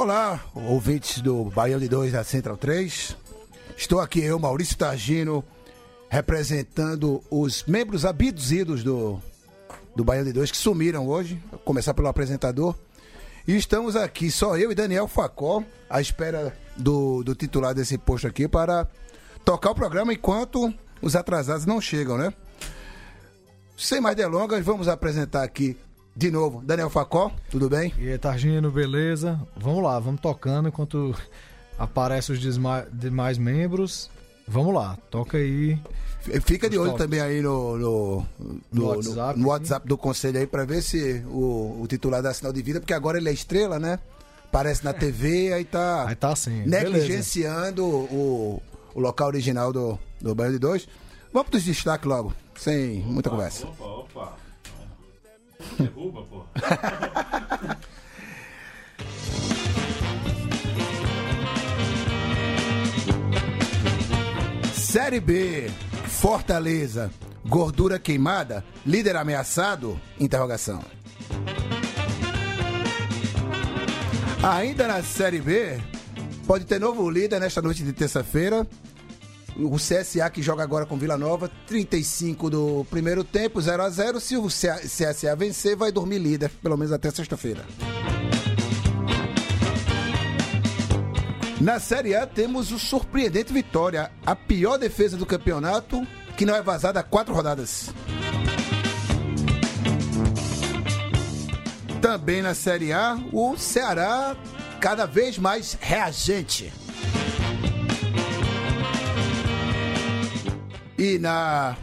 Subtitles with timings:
[0.00, 3.16] Olá, ouvintes do Baião de 2 da Central 3.
[3.76, 5.44] Estou aqui eu, Maurício Targino,
[6.08, 9.20] representando os membros abduzidos do,
[9.96, 11.42] do Baião de 2 que sumiram hoje.
[11.50, 12.76] Vou começar pelo apresentador.
[13.44, 18.28] E estamos aqui, só eu e Daniel Facó, à espera do, do titular desse posto
[18.28, 18.86] aqui para
[19.44, 22.32] tocar o programa enquanto os atrasados não chegam, né?
[23.76, 25.76] Sem mais delongas, vamos apresentar aqui
[26.18, 27.94] de novo Daniel Facó, tudo bem?
[27.96, 29.40] E aí, Targino, beleza?
[29.56, 31.14] Vamos lá, vamos tocando enquanto
[31.78, 32.40] aparecem os
[32.92, 34.10] demais membros.
[34.46, 35.78] Vamos lá, toca aí.
[36.44, 37.04] Fica de Os olho toques.
[37.06, 39.48] também aí no, no, no, No WhatsApp, no.
[39.48, 42.92] WhatsApp do conselho aí pra ver se o, o titular dá sinal de vida, porque
[42.92, 44.00] agora ele é estrela, né?
[44.46, 46.62] Aparece na TV, aí tá Aí tá assim.
[46.66, 48.60] negligenciando o,
[48.94, 50.88] o local original do, do Banho de Dois.
[51.32, 53.66] Vamos pros destaques logo, sem muita conversa.
[53.66, 54.47] Opa, opa.
[55.78, 56.44] Derruba, pô.
[64.72, 65.70] Série B,
[66.06, 67.10] Fortaleza,
[67.44, 70.00] gordura queimada, líder ameaçado?
[70.18, 70.82] Interrogação.
[74.42, 75.78] Ainda na Série B,
[76.46, 78.66] pode ter novo líder nesta noite de terça-feira.
[79.58, 84.20] O CSA que joga agora com Vila Nova, 35 do primeiro tempo, 0 a 0
[84.20, 87.64] Se o CSA vencer, vai dormir líder, pelo menos até sexta-feira.
[91.60, 96.62] Na Série A temos o surpreendente Vitória, a pior defesa do campeonato, que não é
[96.62, 97.92] vazada há quatro rodadas.
[102.00, 104.36] Também na Série A, o Ceará
[104.80, 106.72] cada vez mais reagente.
[110.98, 111.76] E na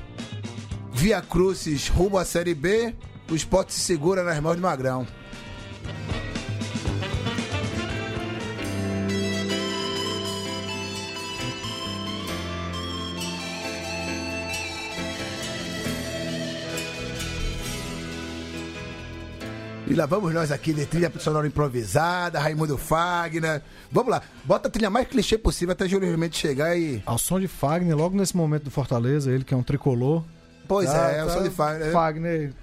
[0.92, 2.94] Via Crucis rumo à Série B,
[3.32, 5.08] o esporte se segura nas mãos de Magrão.
[19.96, 23.62] E lá vamos nós aqui de trilha sonora improvisada, Raimundo Fagner.
[23.90, 27.02] Vamos lá, bota a trilha mais clichê possível até Júlio realmente chegar e.
[27.06, 30.22] Ao som de Fagner, logo nesse momento do Fortaleza, ele que é um tricolor.
[30.68, 31.92] Pois Tá- é, é o tá- som de Fagner.
[31.94, 32.54] Fagner.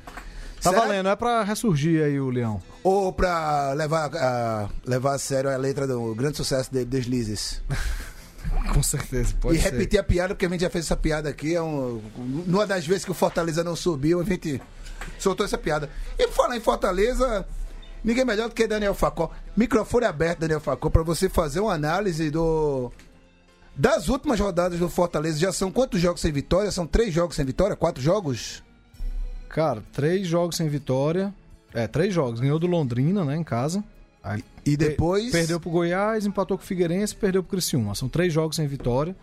[0.60, 2.60] Tá Será- valendo, é pra ressurgir aí o Leão.
[2.84, 7.62] Ou pra levar a, levar a sério a letra do grande sucesso dele, Deslizes.
[8.74, 9.70] Com certeza, pode e ser.
[9.70, 11.54] repetir a piada, porque a gente já fez essa piada aqui.
[11.54, 12.02] É um,
[12.46, 14.60] numa das vezes que o Fortaleza não subiu, a gente
[15.18, 15.88] soltou essa piada.
[16.18, 17.46] E por falar em Fortaleza,
[18.04, 19.30] ninguém melhor do que Daniel Facó.
[19.56, 22.90] Microfone aberto, Daniel Facó, para você fazer uma análise do.
[23.74, 26.70] Das últimas rodadas do Fortaleza, já são quantos jogos sem vitória?
[26.70, 27.74] São três jogos sem vitória?
[27.74, 28.62] Quatro jogos?
[29.48, 31.32] Cara, três jogos sem vitória.
[31.72, 32.40] É, três jogos.
[32.40, 33.82] Ganhou do Londrina, né, em casa.
[34.22, 35.24] Aí E depois.
[35.24, 37.94] Per- Perdeu pro Goiás, empatou com o Figueirense e perdeu pro Criciúma.
[37.94, 39.16] São três jogos sem vitória.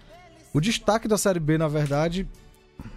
[0.51, 2.28] O destaque da Série B, na verdade,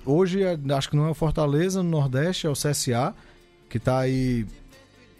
[0.04, 3.14] hoje é- acho que não é o Fortaleza, no Nordeste é o CSA,
[3.68, 4.46] que tá aí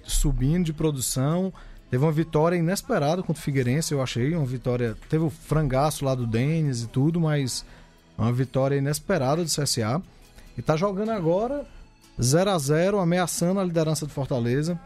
[0.05, 1.53] subindo de produção.
[1.91, 4.35] Teve uma vitória inesperada contra o Figueirense, eu achei.
[4.35, 4.97] Uma vitória.
[5.09, 7.65] Teve o frangaço lá do Denis e tudo, mas
[8.17, 10.03] uma vitória inesperada do CSA.
[10.57, 11.67] E tá jogando agora
[12.21, 14.79] 0 a 0 ameaçando a liderança do Fortaleza.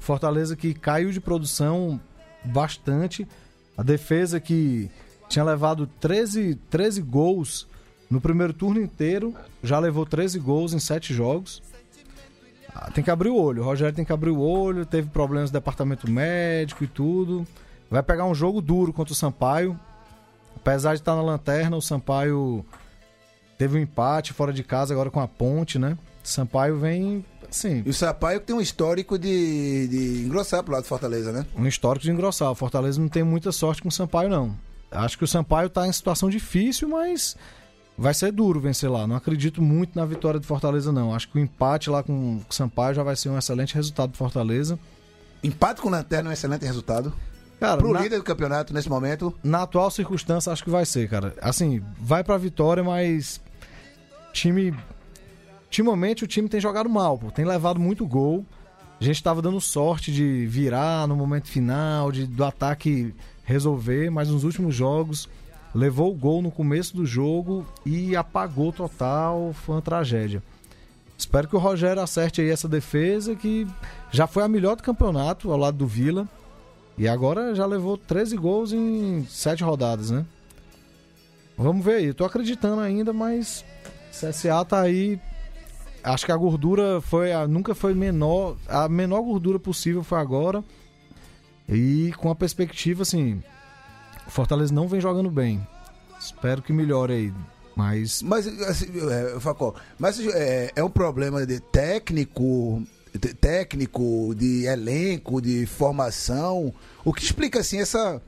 [0.00, 2.00] Fortaleza que caiu de produção
[2.44, 3.26] bastante.
[3.76, 4.90] A defesa que
[5.28, 7.66] tinha levado 13, 13 gols
[8.10, 11.62] no primeiro turno inteiro, já levou 13 gols em 7 jogos.
[12.74, 13.62] Ah, tem que abrir o olho.
[13.62, 14.86] O Rogério tem que abrir o olho.
[14.86, 17.46] Teve problemas no departamento médico e tudo.
[17.90, 19.78] Vai pegar um jogo duro contra o Sampaio.
[20.56, 22.64] Apesar de estar na lanterna, o Sampaio
[23.56, 25.96] teve um empate fora de casa agora com a Ponte, né?
[26.22, 30.88] Sampaio vem, assim, E o Sampaio tem um histórico de, de engrossar pro lado de
[30.88, 31.46] Fortaleza, né?
[31.56, 32.50] um histórico de engrossar.
[32.50, 34.54] O Fortaleza não tem muita sorte com o Sampaio, não.
[34.90, 37.36] Acho que o Sampaio tá em situação difícil, mas
[37.98, 39.06] vai ser duro vencer lá.
[39.06, 41.12] Não acredito muito na vitória do Fortaleza, não.
[41.12, 44.16] Acho que o empate lá com o Sampaio já vai ser um excelente resultado do
[44.16, 44.78] Fortaleza.
[45.42, 47.12] Empate com Lanterna é um excelente resultado.
[47.58, 49.34] Cara, Pro na, líder do campeonato nesse momento.
[49.42, 51.34] na atual circunstância, acho que vai ser, cara.
[51.42, 53.40] Assim, vai pra vitória, mas
[54.32, 54.72] time.
[55.64, 58.46] Ultimamente o time tem jogado mal, pô, tem levado muito gol.
[58.98, 64.28] A gente estava dando sorte de virar no momento final, de, do ataque resolver, mas
[64.28, 65.28] nos últimos jogos
[65.74, 70.42] levou o gol no começo do jogo e apagou total, foi uma tragédia.
[71.16, 73.66] Espero que o Rogério acerte aí essa defesa que
[74.10, 76.28] já foi a melhor do campeonato ao lado do Vila
[76.96, 80.24] e agora já levou 13 gols em 7 rodadas, né?
[81.56, 83.64] Vamos ver aí, eu tô acreditando ainda, mas
[84.12, 85.20] CSA tá aí
[86.02, 90.62] acho que a gordura foi a, nunca foi menor, a menor gordura possível foi agora.
[91.68, 93.42] E com a perspectiva assim,
[94.28, 95.66] o Fortaleza não vem jogando bem.
[96.20, 97.32] Espero que melhore aí.
[97.74, 98.22] Mas.
[98.22, 102.82] Mas, assim, é, Facó, mas é, é um problema de técnico,
[103.12, 106.74] de técnico, de elenco, de formação.
[107.04, 108.20] O que explica assim essa.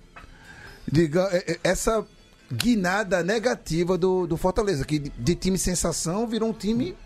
[0.91, 2.05] Diga, é, é, essa
[2.51, 6.97] guinada negativa do, do Fortaleza, que de time sensação virou um time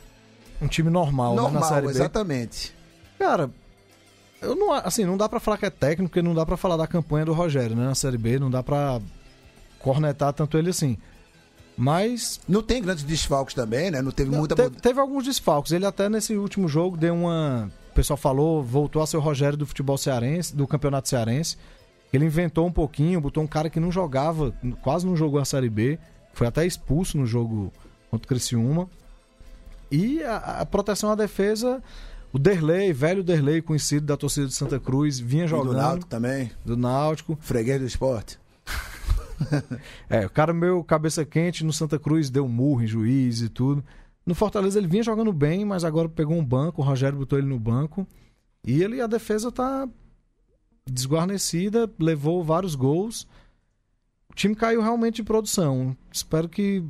[0.62, 1.92] um time normal, normal né, na Série B.
[1.92, 2.74] exatamente.
[3.18, 3.50] Cara,
[4.44, 6.76] eu não, assim, não dá para falar que é técnico, porque não dá para falar
[6.76, 9.00] da campanha do Rogério, né, na Série B, não dá para
[9.78, 10.96] cornetar tanto ele assim.
[11.76, 14.00] Mas não tem grandes desfalques também, né?
[14.00, 15.72] Não teve não, muita te, teve alguns desfalques.
[15.72, 19.58] Ele até nesse último jogo deu uma, o pessoal falou, voltou a ser o Rogério
[19.58, 21.56] do futebol cearense, do Campeonato Cearense.
[22.12, 25.68] Ele inventou um pouquinho, botou um cara que não jogava, quase não jogou a Série
[25.68, 25.98] B,
[26.32, 27.72] foi até expulso no jogo
[28.08, 28.88] contra o Criciúma.
[29.90, 31.82] E a, a proteção à defesa,
[32.34, 35.70] o Derlei, velho Derlei, conhecido da torcida de Santa Cruz, vinha jogando.
[35.70, 36.50] E do Náutico também.
[36.64, 37.38] Do Náutico.
[37.40, 38.40] Freguês do esporte.
[40.10, 43.84] é, o cara meu cabeça quente no Santa Cruz deu murro em juiz e tudo.
[44.26, 47.46] No Fortaleza ele vinha jogando bem, mas agora pegou um banco, o Rogério botou ele
[47.46, 48.04] no banco.
[48.66, 49.88] E ele a defesa tá
[50.84, 53.28] desguarnecida, levou vários gols.
[54.28, 55.96] O time caiu realmente de produção.
[56.10, 56.82] Espero que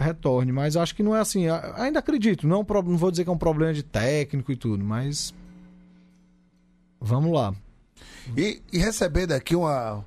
[0.00, 0.52] retorne.
[0.52, 1.46] Mas acho que não é assim.
[1.76, 4.84] Ainda acredito, não, é não vou dizer que é um problema de técnico e tudo,
[4.84, 5.34] mas.
[7.00, 7.54] Vamos lá.
[8.36, 10.04] E, e recebendo aqui uma,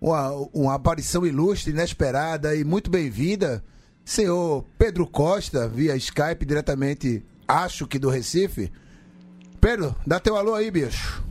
[0.00, 3.62] uma, uma aparição ilustre, inesperada e muito bem-vinda,
[4.04, 8.72] senhor Pedro Costa, via Skype, diretamente, acho que do Recife.
[9.60, 11.24] Pedro, dá teu alô aí, bicho.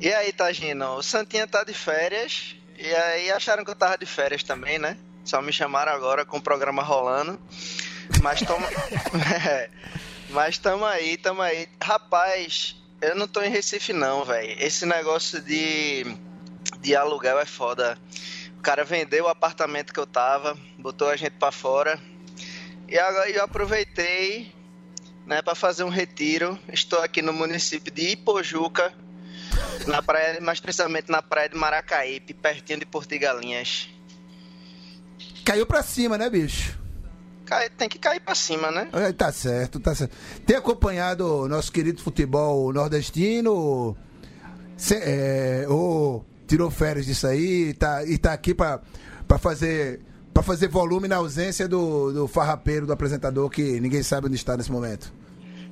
[0.00, 0.96] E aí, Tagino?
[0.96, 2.56] O Santinha tá de férias.
[2.76, 4.96] E aí acharam que eu tava de férias também, né?
[5.30, 7.40] Só me chamaram agora com o programa rolando.
[8.20, 8.66] Mas toma.
[9.46, 9.70] é,
[10.30, 11.68] mas tamo aí, tamo aí.
[11.80, 14.56] Rapaz, eu não tô em Recife, não, velho.
[14.60, 16.04] Esse negócio de,
[16.80, 17.96] de aluguel é foda.
[18.58, 21.96] O cara vendeu o apartamento que eu tava, botou a gente para fora.
[22.88, 24.52] E agora eu aproveitei
[25.26, 26.58] né, para fazer um retiro.
[26.72, 28.92] Estou aqui no município de Ipojuca,
[29.86, 33.88] na praia, mais precisamente na praia de Maracaípe, pertinho de Portigalinhas.
[35.50, 36.78] Caiu pra cima, né, bicho?
[37.44, 38.88] Cai, tem que cair pra cima, né?
[38.92, 40.16] É, tá certo, tá certo.
[40.46, 43.96] Tem acompanhado o nosso querido futebol nordestino?
[44.92, 48.80] É, ou tirou férias disso aí tá, e tá aqui pra,
[49.26, 50.00] pra fazer
[50.32, 54.56] para fazer volume na ausência do, do farrapeiro, do apresentador, que ninguém sabe onde está
[54.56, 55.12] nesse momento.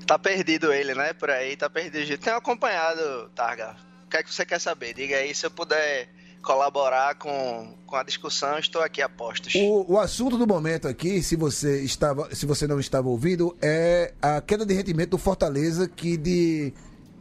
[0.05, 1.13] Tá perdido ele, né?
[1.13, 2.19] Por aí, tá perdido.
[2.19, 3.77] Tem acompanhado, Targa.
[4.05, 4.93] O que é que você quer saber?
[4.93, 6.09] Diga aí se eu puder
[6.43, 9.55] colaborar com, com a discussão, estou aqui a postos.
[9.55, 14.15] O, o assunto do momento aqui, se você, estava, se você não estava ouvindo, é
[14.21, 16.73] a queda de rendimento do Fortaleza, que de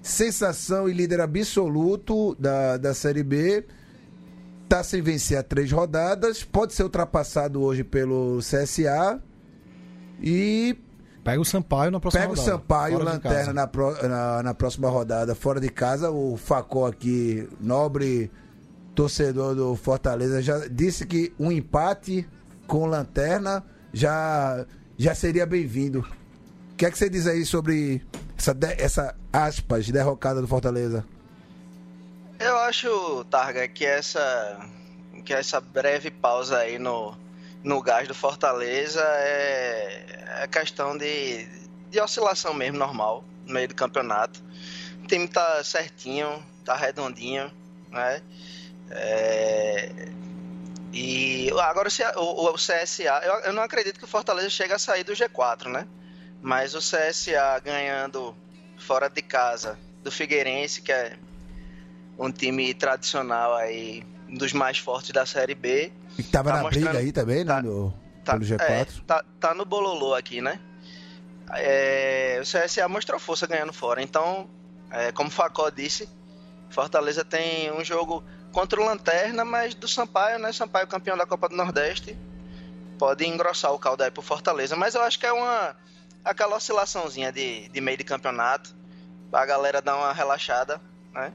[0.02, 3.66] sensação e líder absoluto da, da Série B,
[4.64, 9.22] está sem vencer a três rodadas, pode ser ultrapassado hoje pelo CSA
[10.22, 10.78] e
[11.28, 12.46] Pega o Sampaio na próxima Pega rodada.
[12.46, 16.10] Pega o Sampaio, Lanterna na, na, na, próxima rodada, fora de casa.
[16.10, 18.32] O Facó aqui, nobre
[18.98, 22.28] torcedor do Fortaleza já disse que um empate
[22.66, 23.64] com lanterna
[23.94, 24.66] já,
[24.98, 26.00] já seria bem-vindo.
[26.72, 28.04] O que é que você diz aí sobre
[28.36, 31.06] essa, essa aspas derrocada do Fortaleza?
[32.40, 34.68] Eu acho, Targa, que essa
[35.24, 37.16] que essa breve pausa aí no,
[37.64, 41.46] no gás do Fortaleza é, é questão de,
[41.92, 44.42] de oscilação mesmo, normal, no meio do campeonato.
[45.04, 47.52] O time tá certinho, tá redondinho,
[47.92, 48.22] né?
[48.92, 49.92] É...
[50.94, 55.04] E agora o, o CSA, eu, eu, não acredito que o Fortaleza chegue a sair
[55.04, 55.88] do G4, né?
[56.42, 58.36] Mas o CSA ganhando
[58.78, 61.18] fora de casa do Figueirense, que é
[62.18, 65.92] um time tradicional aí, um dos mais fortes da Série B.
[66.18, 66.84] E que tava tá na mostrando...
[66.86, 67.54] briga aí também, né?
[67.54, 68.62] Tá, no, tá, pelo G4.
[68.62, 70.60] É, tá, tá no bololô aqui, né?
[71.54, 74.02] É, o CSA mostrou força ganhando fora.
[74.02, 74.50] Então,
[74.90, 76.10] é, como o Facó disse,
[76.70, 78.24] Fortaleza tem um jogo
[78.58, 80.52] contra o Lanterna, mas do Sampaio, né?
[80.52, 82.18] Sampaio campeão da Copa do Nordeste.
[82.98, 84.76] pode engrossar o caldo aí pro Fortaleza.
[84.76, 85.76] Mas eu acho que é uma
[86.26, 88.76] aquela oscilaçãozinha de, de meio de campeonato,
[89.30, 90.82] pra galera dar uma relaxada,
[91.14, 91.32] né?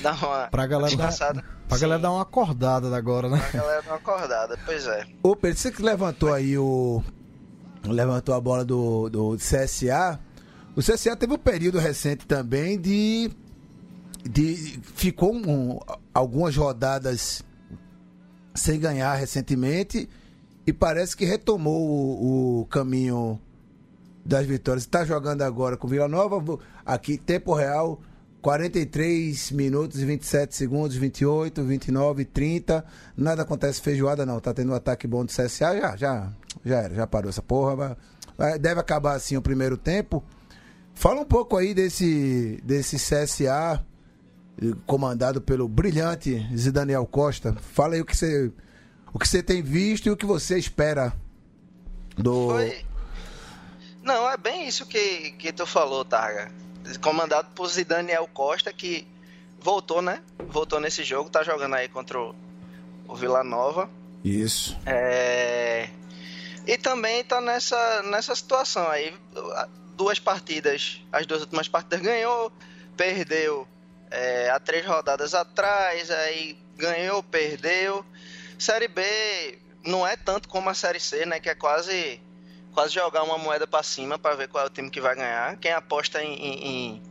[0.00, 1.42] Dar uma Pra galera descansada.
[1.42, 3.38] dar, pra galera Sim, dar uma acordada agora, né?
[3.50, 5.06] pra galera dar uma acordada, pois é.
[5.22, 7.02] Ô, Pedro, você que levantou aí o.
[7.86, 10.18] Levantou a bola do, do CSA.
[10.74, 13.30] O CSA teve um período recente também de.
[14.24, 15.78] De ficou um-
[16.12, 17.44] algumas rodadas
[18.54, 20.08] sem ganhar recentemente
[20.66, 23.38] e parece que retomou o, o caminho
[24.24, 24.84] das vitórias.
[24.84, 28.00] Está jogando agora com Vila Nova, aqui, tempo real,
[28.40, 32.84] 43 minutos e 27 segundos, 28, 29, 30.
[33.16, 34.40] Nada acontece feijoada, não.
[34.40, 36.32] Tá tendo um ataque bom do CSA, já, já,
[36.64, 37.96] já era, já parou essa porra.
[38.60, 40.24] Deve acabar assim o primeiro tempo.
[40.94, 43.84] Fala um pouco aí desse, desse CSA
[44.86, 47.54] comandado pelo brilhante Zidaniel Costa.
[47.72, 48.52] Fala aí o que você
[49.12, 51.12] o que você tem visto e o que você espera
[52.16, 52.84] do Foi.
[54.02, 56.50] Não, é bem isso que, que tu falou, Targa.
[57.00, 59.06] Comandado por Zidaniel Costa, que
[59.58, 60.22] voltou, né?
[60.48, 62.34] Voltou nesse jogo, tá jogando aí contra o,
[63.08, 63.88] o Vila Nova.
[64.22, 64.76] isso.
[64.84, 65.88] É...
[66.66, 69.14] E também tá nessa, nessa situação aí.
[69.96, 72.52] Duas partidas, as duas últimas partidas ganhou,
[72.96, 73.66] perdeu
[74.10, 78.04] é, há três rodadas atrás, aí ganhou, perdeu.
[78.58, 81.40] Série B não é tanto como a Série C, né?
[81.40, 82.20] Que é quase,
[82.72, 85.56] quase jogar uma moeda pra cima pra ver qual é o time que vai ganhar.
[85.56, 87.02] Quem aposta em, em,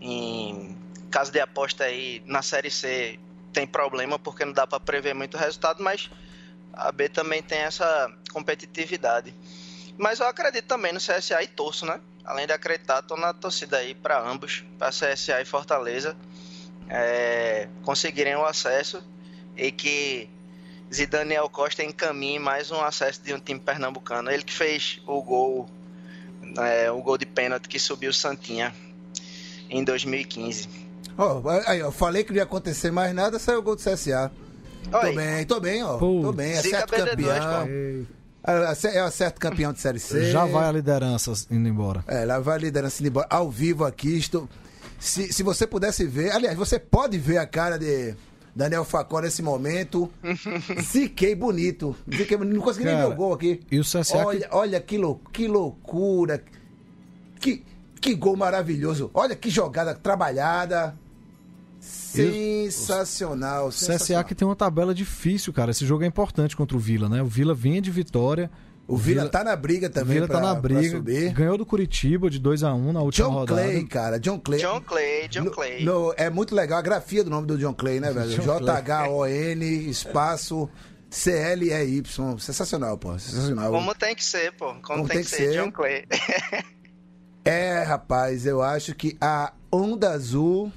[0.00, 0.78] em,
[1.10, 3.18] caso de aposta aí na Série C
[3.52, 6.10] tem problema porque não dá pra prever muito resultado, mas
[6.72, 9.34] a B também tem essa competitividade.
[9.96, 12.00] Mas eu acredito também no CSA e torço, né?
[12.22, 16.16] Além de acreditar, tô na torcida aí para ambos, para CSA e Fortaleza,
[16.88, 19.02] é, conseguirem o acesso
[19.56, 20.28] e que
[20.92, 24.30] Zidaniel Costa encaminhe mais um acesso de um time pernambucano.
[24.30, 25.68] Ele que fez o gol,
[26.58, 28.74] é, o gol de pênalti que subiu o Santinha
[29.68, 30.68] em 2015.
[31.18, 34.30] Ó, aí, ó, falei que não ia acontecer mais nada, saiu o gol do CSA.
[34.90, 35.14] Tô Oi.
[35.14, 35.98] bem, tô bem, ó.
[35.98, 36.20] Pô.
[36.22, 38.06] Tô bem, é certo BD2, campeão.
[38.46, 40.30] É, é certo campeão de Série C.
[40.30, 42.04] Já vai a liderança indo embora.
[42.06, 43.26] É, lá vai a liderança indo embora.
[43.28, 44.48] Ao vivo aqui, estou.
[44.98, 48.14] Se, se você pudesse ver, aliás, você pode ver a cara de
[48.54, 50.10] Daniel Facó nesse momento.
[50.82, 51.94] Ziquei bonito.
[52.14, 52.54] Ziquei bonito.
[52.56, 53.60] Não consegui nem ver Cara, o gol aqui.
[53.70, 56.42] E o CSA que- Olha, olha que, lou, que loucura.
[57.38, 57.62] Que,
[58.00, 59.10] que gol maravilhoso.
[59.12, 60.96] Olha que jogada trabalhada.
[61.78, 63.66] Sensacional.
[63.66, 64.24] O CSA sensacional.
[64.24, 65.70] que tem uma tabela difícil, cara.
[65.70, 67.22] Esse jogo é importante contra o Vila, né?
[67.22, 68.50] O Vila vinha de vitória.
[68.88, 70.14] O Vila tá na briga O também.
[70.14, 71.30] Vila tá pra- na pra briga.
[71.32, 73.62] Ganhou do Curitiba de 2 a 1 na última John rodada.
[73.62, 74.20] Clay, cara.
[74.20, 74.60] John Clay.
[74.60, 75.84] John Clay, John No- Clay.
[75.84, 78.30] no- é muito legal a grafia do nome do John Clay, né, velho?
[78.40, 78.60] John.
[78.60, 80.68] J-H-O-N, espaço
[81.10, 82.02] C-L-E-Y.
[82.38, 83.18] Sensacional, pô.
[83.18, 83.72] Sensacional.
[83.72, 84.66] Como tem que ser, pô.
[84.66, 86.04] Como, Como tem, que ser, John Clay.
[87.44, 90.72] É, rapaz, eu acho que a onda azul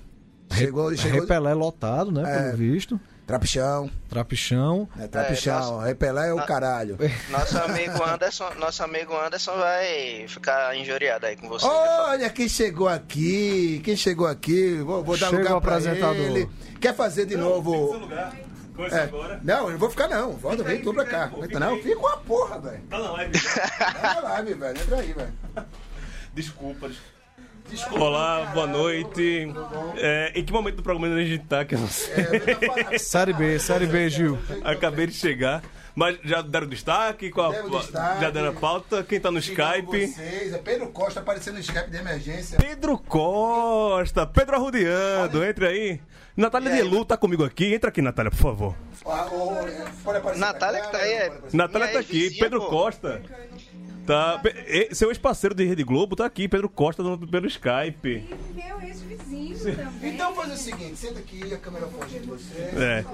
[0.54, 0.96] chegou.
[0.96, 2.22] chegou Repelé lotado, né?
[2.26, 2.44] É.
[2.44, 3.00] Pelo visto.
[3.30, 3.92] Trapichão.
[4.10, 4.90] Trapichão.
[5.00, 5.60] É, trapichão.
[5.60, 5.86] nossa.
[5.86, 6.98] Repelé é o caralho.
[7.30, 11.64] Nosso amigo Anderson, nosso amigo Anderson vai ficar injuriado aí com você.
[11.68, 13.82] Olha quem chegou aqui.
[13.86, 14.78] Quem chegou aqui.
[14.78, 16.16] Vou, vou dar Chega lugar apresentador.
[16.16, 16.50] ele.
[16.82, 18.00] Quer fazer de novo.
[18.00, 18.34] lugar.
[18.76, 19.40] Começa É, agora.
[19.44, 20.32] não, eu não vou ficar não.
[20.32, 21.26] Volta, Fica vem aí, tu pra cá.
[21.26, 21.84] aí, pô, fica não, aí.
[21.84, 22.82] fica uma porra, velho.
[22.90, 23.38] Tá na live.
[23.38, 24.82] Vai na live, velho.
[24.82, 25.34] Entra aí, velho.
[26.34, 26.88] Desculpa.
[26.88, 27.19] desculpa.
[27.92, 29.48] Olá, boa noite.
[29.98, 31.64] É, em que momento do programa a gente tá?
[31.64, 32.16] Que eu não sei.
[32.98, 34.38] Série B, Série B, Gil.
[34.64, 35.62] Acabei de chegar.
[35.96, 37.30] Mas já deram destaque?
[37.30, 38.22] Qual, Demos destaque.
[38.22, 39.04] Já deram a pauta?
[39.04, 40.08] Quem tá no Skype?
[40.08, 40.54] Vocês.
[40.54, 42.58] É Pedro Costa aparecendo no Skype de emergência.
[42.58, 46.02] Pedro Costa, Pedro Arrudeando, entre aí.
[46.38, 46.78] Natália E aí?
[46.82, 47.74] Delu tá comigo aqui.
[47.74, 48.76] Entra aqui, Natália, por favor.
[49.06, 51.34] Aparecer Natália na que tá aí, é.
[51.52, 52.38] Natália tá aqui.
[52.40, 52.62] Pedro?
[52.68, 53.22] Costa.
[54.10, 54.40] Tá.
[54.40, 56.48] Pe- e- Seu ex-parceiro de Rede Globo tá aqui.
[56.48, 58.28] Pedro Costa pelo Skype.
[58.56, 60.16] Meu ex-vizinho também.
[60.16, 62.60] Então faz o seguinte, senta aqui, a câmera foge de você.
[62.76, 63.06] É.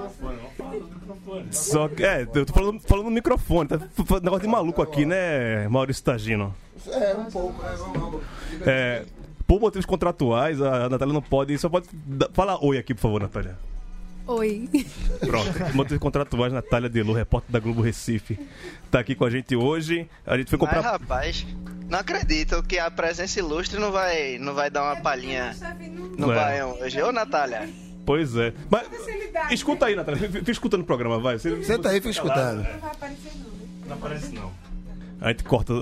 [1.51, 3.77] Só que, é, eu tô falando, falando no microfone, tá
[4.23, 6.55] negócio de maluco aqui, né, Maurício Tagino?
[6.87, 7.75] É, um pouco, né?
[7.77, 8.21] Vamos, vamos.
[8.65, 9.03] É,
[9.45, 11.57] por motivos contratuais, a Natália não pode.
[11.57, 11.87] Só pode.
[11.91, 13.57] dar- Fala oi aqui, por favor, Natália.
[14.27, 14.67] Oi.
[15.19, 15.75] Pronto.
[15.75, 18.39] Motivos contratuais, Natália Delu, repórter da Globo Recife,
[18.89, 20.09] tá aqui com a gente hoje.
[20.25, 20.91] A gente foi Mas, comprar.
[20.91, 21.45] rapaz,
[21.87, 25.55] não acredito que a presença ilustre não vai, não vai dar uma palhinha
[26.17, 26.35] no É.
[26.35, 27.01] Baião hoje.
[27.01, 27.69] Ô, Natália.
[28.05, 28.53] Pois é.
[28.69, 28.87] Mas.
[29.51, 30.29] Escuta aí, Natália.
[30.29, 31.37] Fica escutando o programa, vai.
[31.39, 32.57] Você- Senta aí, fica escutando.
[32.63, 33.87] Não vai aparecer não.
[33.87, 34.51] Não aparece, não.
[35.21, 35.73] A gente corta,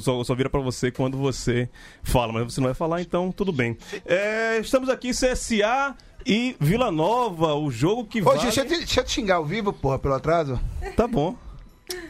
[0.00, 1.68] só, só vira pra você quando você
[2.02, 3.76] fala, mas você não vai falar, então tudo bem.
[4.04, 5.94] É, estamos aqui, CSA
[6.26, 8.38] e Vila Nova, o jogo que Ô, vale...
[8.40, 10.58] Gil, deixa eu, te, deixa eu te xingar ao vivo, porra, pelo atraso.
[10.96, 11.36] Tá bom.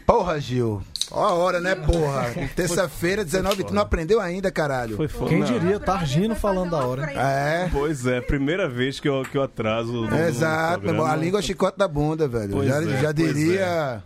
[0.06, 0.82] Porra, Gil.
[1.10, 2.30] Ó a hora, né, porra?
[2.56, 4.96] Terça-feira, 19 tu não aprendeu ainda, caralho.
[4.96, 5.28] Foi foda.
[5.28, 5.46] Quem Não.
[5.46, 7.02] diria, Targino falando da hora.
[7.12, 7.68] É.
[7.70, 9.92] Pois é, primeira vez que eu, que eu atraso.
[9.92, 12.52] no- Exato, a língua é chicote da bunda, velho.
[12.52, 14.02] Pois já é, já pois diria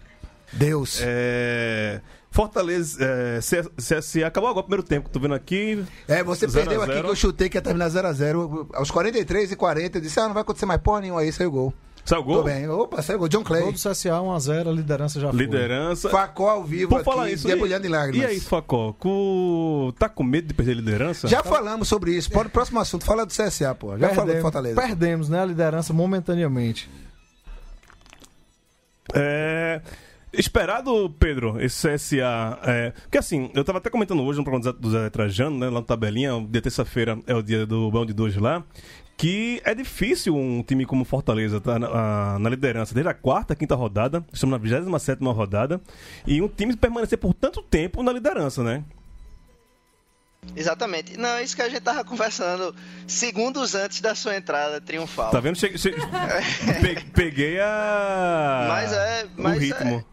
[0.53, 1.01] Deus.
[1.03, 2.01] É,
[2.37, 5.83] Fortaleza, é, C- CSA, acabou agora o primeiro tempo, tô vendo aqui.
[6.07, 8.69] É, você Zero perdeu aqui que eu chutei que ia terminar 0x0.
[8.75, 11.49] Aos 43 e 40, eu disse, ah, não vai acontecer mais porra nenhuma aí, saiu
[11.49, 11.75] o gol.
[12.05, 12.45] Saiu o Tô gol?
[12.45, 12.69] bem.
[12.69, 13.29] Opa, saiu o gol.
[13.29, 13.63] John Clay.
[13.63, 15.39] Todo CSA 1x0, a liderança já foi.
[15.39, 16.11] Liderança.
[16.11, 18.29] Facó ao vivo Por aqui, falar isso, debulhando e, em lágrimas.
[18.31, 21.27] e aí, Facó, cu- tá com medo de perder a liderança?
[21.29, 22.31] Já falamos sobre isso.
[22.31, 23.97] Pode, próximo assunto, fala do CSA, pô.
[23.97, 24.81] Já falou do Perdemos, Fortaleza.
[24.81, 25.41] perdemos, né?
[25.41, 26.89] A liderança momentaneamente.
[29.15, 29.81] É.
[30.37, 32.59] Esperado, Pedro, esse CSA.
[32.65, 35.67] É, porque assim, eu tava até comentando hoje no programa do Zé Trajano, né?
[35.67, 38.63] Lá no tabelinha, dia terça-feira é o dia do Bão de dois lá.
[39.17, 43.75] Que é difícil um time como Fortaleza tá na, na liderança desde a quarta, quinta
[43.75, 45.81] rodada, estamos na 27 rodada,
[46.27, 48.85] e um time permanecer por tanto tempo na liderança, né?
[50.55, 51.17] Exatamente.
[51.17, 52.75] Não, isso que a gente tava conversando
[53.07, 55.31] segundos antes da sua entrada triunfal.
[55.31, 55.57] Tá vendo?
[55.57, 55.93] Che- che-
[56.83, 58.67] Pe- Peguei a.
[58.69, 60.05] Mas é- mas o ritmo.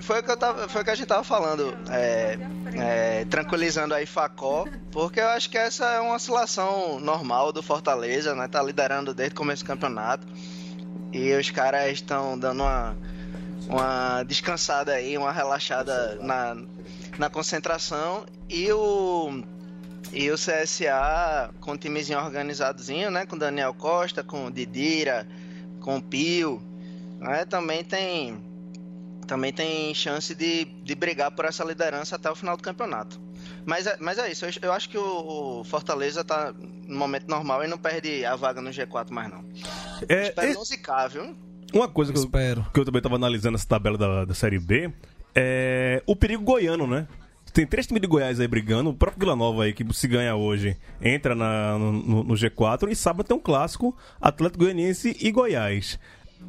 [0.00, 2.38] Foi o que, eu tava, foi o que a gente tava falando, é,
[2.74, 8.34] é, tranquilizando aí Facó, porque eu acho que essa é uma oscilação normal do Fortaleza,
[8.34, 8.46] né?
[8.46, 10.26] Tá liderando desde o começo do campeonato.
[11.12, 12.96] E os caras estão dando uma,
[13.68, 16.56] uma descansada aí, uma relaxada na,
[17.18, 18.26] na concentração.
[18.48, 19.42] E o,
[20.12, 23.26] e o CSA com um timezinho organizadozinho, né?
[23.26, 25.26] Com Daniel Costa, com Didira,
[25.80, 26.62] com Pio,
[27.18, 27.44] né?
[27.44, 28.55] Também tem
[29.26, 33.20] também tem chance de, de brigar por essa liderança até o final do campeonato.
[33.64, 36.52] Mas é, mas é isso, eu, eu acho que o, o Fortaleza tá
[36.86, 39.44] no momento normal e não perde a vaga no G4 mais não.
[40.08, 41.34] É, Espero é- não zicar, viu?
[41.74, 42.64] uma coisa que eu, Espero.
[42.72, 44.90] que eu também tava analisando essa tabela da, da Série B
[45.34, 47.06] é o perigo goiano, né?
[47.52, 48.90] Tem três times de Goiás aí brigando.
[48.90, 52.90] O próprio Vila Nova aí, que se ganha hoje, entra na- no, no- no G4.
[52.90, 55.98] E sábado tem um clássico, Atlético Goianiense e Goiás.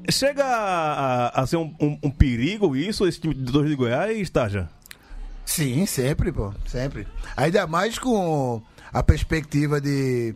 [0.10, 4.30] Chega a, a- ser um, um- um perigo isso, esse time de dois de Goiás,
[4.30, 4.69] Taja?
[5.45, 6.54] Sim, sempre, pô.
[6.65, 7.08] Sempre.
[7.36, 8.62] Ainda mais com
[8.93, 10.34] a perspectiva de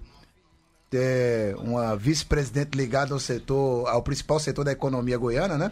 [0.89, 5.71] ter uma vice-presidente ligada ao setor, ao principal setor da economia goiana, né?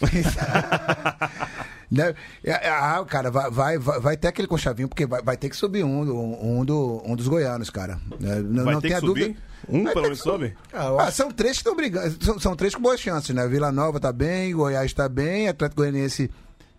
[1.90, 2.14] Né?
[2.44, 5.56] É, é, Ah, cara, vai, vai, vai ter aquele conchavinho, porque vai, vai ter que
[5.56, 7.98] subir um, um, um do- um dos goianos, cara.
[8.20, 8.36] Né?
[8.36, 9.20] Não, Vai não ter tenha que subir?
[9.28, 9.40] dúvida.
[9.68, 10.56] Um Vai pelo menos sobe?
[10.72, 12.24] Ah, Ah, são três que estão brigando.
[12.24, 13.46] São, são três com boas chances, né?
[13.48, 16.30] Vila Nova tá bem, Goiás tá bem, Atlético Goianiense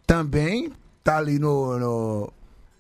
[0.07, 0.71] também
[1.03, 2.33] tá ali no, no-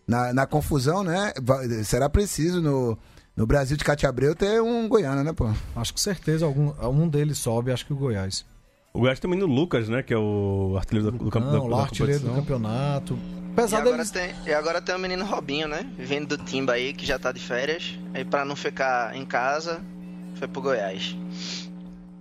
[0.07, 1.33] na, na confusão, né?
[1.41, 2.97] Vai- será preciso no,
[3.35, 5.49] no Brasil de Cate Abreu ter um goiano, né, pô?
[5.75, 8.45] Acho que certeza algum, um deles sobe, acho que o Goiás.
[8.93, 10.03] O Goiás tem o menino Lucas, né?
[10.03, 13.13] Que é o artilheiro do, do, campo- da, Não, da artilheiro do campeonato.
[13.15, 14.11] E Apesar agora, deles.
[14.11, 15.85] tem, e agora tem o menino Robinho, né?
[15.97, 17.97] Vindo do Timba aí, que já tá de férias.
[18.13, 19.81] Aí pra não ficar em casa,
[20.35, 21.15] foi pro Goiás.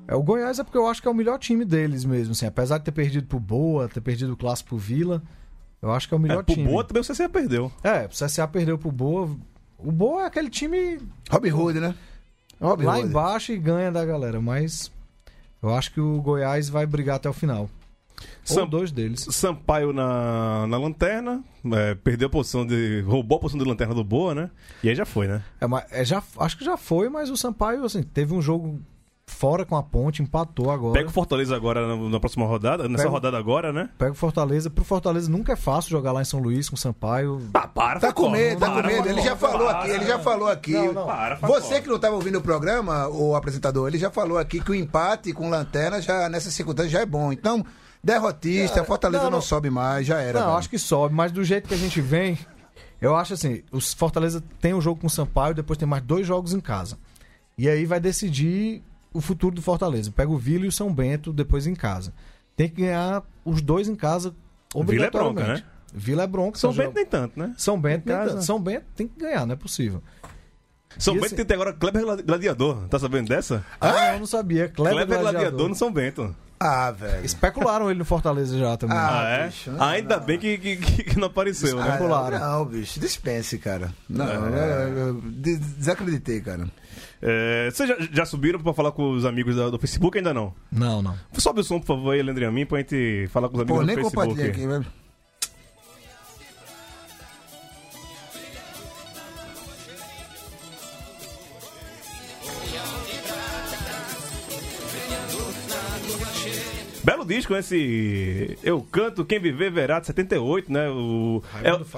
[0.09, 2.47] É, o Goiás é porque eu acho que é o melhor time deles mesmo, assim.
[2.47, 5.23] Apesar de ter perdido pro Boa, ter perdido o clássico pro Vila,
[5.81, 6.69] eu acho que é o melhor É, pro time.
[6.69, 7.71] Boa também o CCA perdeu.
[7.83, 9.29] É, o CSA perdeu pro Boa.
[9.79, 10.99] O Boa é aquele time
[11.31, 11.95] Robin Hood, né?
[12.61, 13.09] Robin lá Hood.
[13.09, 14.91] embaixo e ganha da galera, mas
[15.63, 17.69] eu acho que o Goiás vai brigar até o final.
[18.45, 19.27] Sam- dois deles.
[19.31, 21.43] Sampaio na, na lanterna,
[21.73, 23.01] é, perdeu a posição de.
[23.03, 24.51] roubou a posição de lanterna do Boa, né?
[24.83, 25.43] E aí já foi, né?
[25.61, 28.81] É, mas é, já, acho que já foi, mas o Sampaio, assim, teve um jogo
[29.31, 30.93] fora com a ponte, empatou agora.
[30.95, 33.89] Pega o Fortaleza agora na, na próxima rodada, nessa Pega- rodada agora, né?
[33.97, 34.69] Pega o Fortaleza.
[34.69, 37.41] Pro Fortaleza nunca é fácil jogar lá em São Luís com o Sampaio.
[37.55, 39.09] Ah, para, Tá com medo, tá com Para, medo.
[39.09, 39.79] Ele já falou para.
[39.81, 40.73] aqui, ele já falou aqui.
[40.73, 41.07] Não, não.
[41.07, 41.37] Para.
[41.37, 44.75] Você que não estava ouvindo o programa, o apresentador, ele já falou aqui que o
[44.75, 47.33] empate com lanterna já nessa circunstância já é bom.
[47.33, 47.65] Então,
[48.03, 49.43] derrotista, Cara, Fortaleza não, não, não.
[49.43, 50.41] sobe mais, já era.
[50.41, 50.59] Não, velho.
[50.59, 52.39] acho que sobe, mas do jeito que a gente vem,
[53.01, 56.27] eu acho assim, o Fortaleza tem um jogo com o Sampaio, depois tem mais dois
[56.27, 56.99] jogos em casa.
[57.59, 60.11] E aí vai decidir o futuro do Fortaleza.
[60.11, 62.13] Pega o Vila e o São Bento depois em casa.
[62.57, 65.63] Tem que ganhar os dois em casa Vila é bronca, obrigatoriamente.
[65.63, 65.69] né?
[65.93, 66.59] Vila é bronca.
[66.59, 67.55] São São Bento nem tanto, né?
[67.59, 68.43] São Bento, Em nem tanto.
[68.45, 70.03] São Bento tem que ganhar, não é possível.
[70.99, 72.89] São E Bento assim- tem até agora Kleber Gladi- Gladiador.
[72.89, 73.65] Tá sabendo dessa?
[73.81, 74.69] Ah, eu não sabia.
[74.69, 75.33] Kleber, Kleber Gladiador.
[75.41, 75.69] Gladiador.
[75.69, 76.35] no São Bento.
[76.63, 77.25] Ah, velho.
[77.25, 78.95] Especularam ele no Fortaleza já também.
[78.97, 79.47] Ah, Ah, é?
[79.47, 81.83] bicho, não, Ainda bem que, que, que- não apareceu, né?
[81.85, 82.39] Ah, Especularam.
[82.39, 83.95] não, bicho, dispense, cara.
[84.09, 86.69] Não, eu- eu des- desacreditei, cara.
[87.23, 90.17] É, vocês já, já subiram pra falar com os amigos da- do Facebook?
[90.17, 90.55] Ainda não.
[90.73, 91.15] Não, não.
[91.35, 93.61] Sobe o som, por favor, aí, Leandro e a mim, pra gente falar com os
[93.63, 94.43] amigos Pô, do nem Facebook.
[94.43, 94.67] aqui,
[107.03, 107.61] Belo disco, né?
[107.61, 110.89] Esse Eu Canto, Quem Viver Verá, de 78, né?
[110.91, 111.43] O,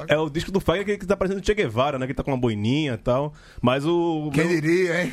[0.06, 2.06] é, é o disco do Fagner que, que tá parecendo o Che Guevara, né?
[2.06, 3.34] Que tá com uma boininha e tal.
[3.60, 4.30] Mas o.
[4.32, 5.12] Quem meu- diria, hein?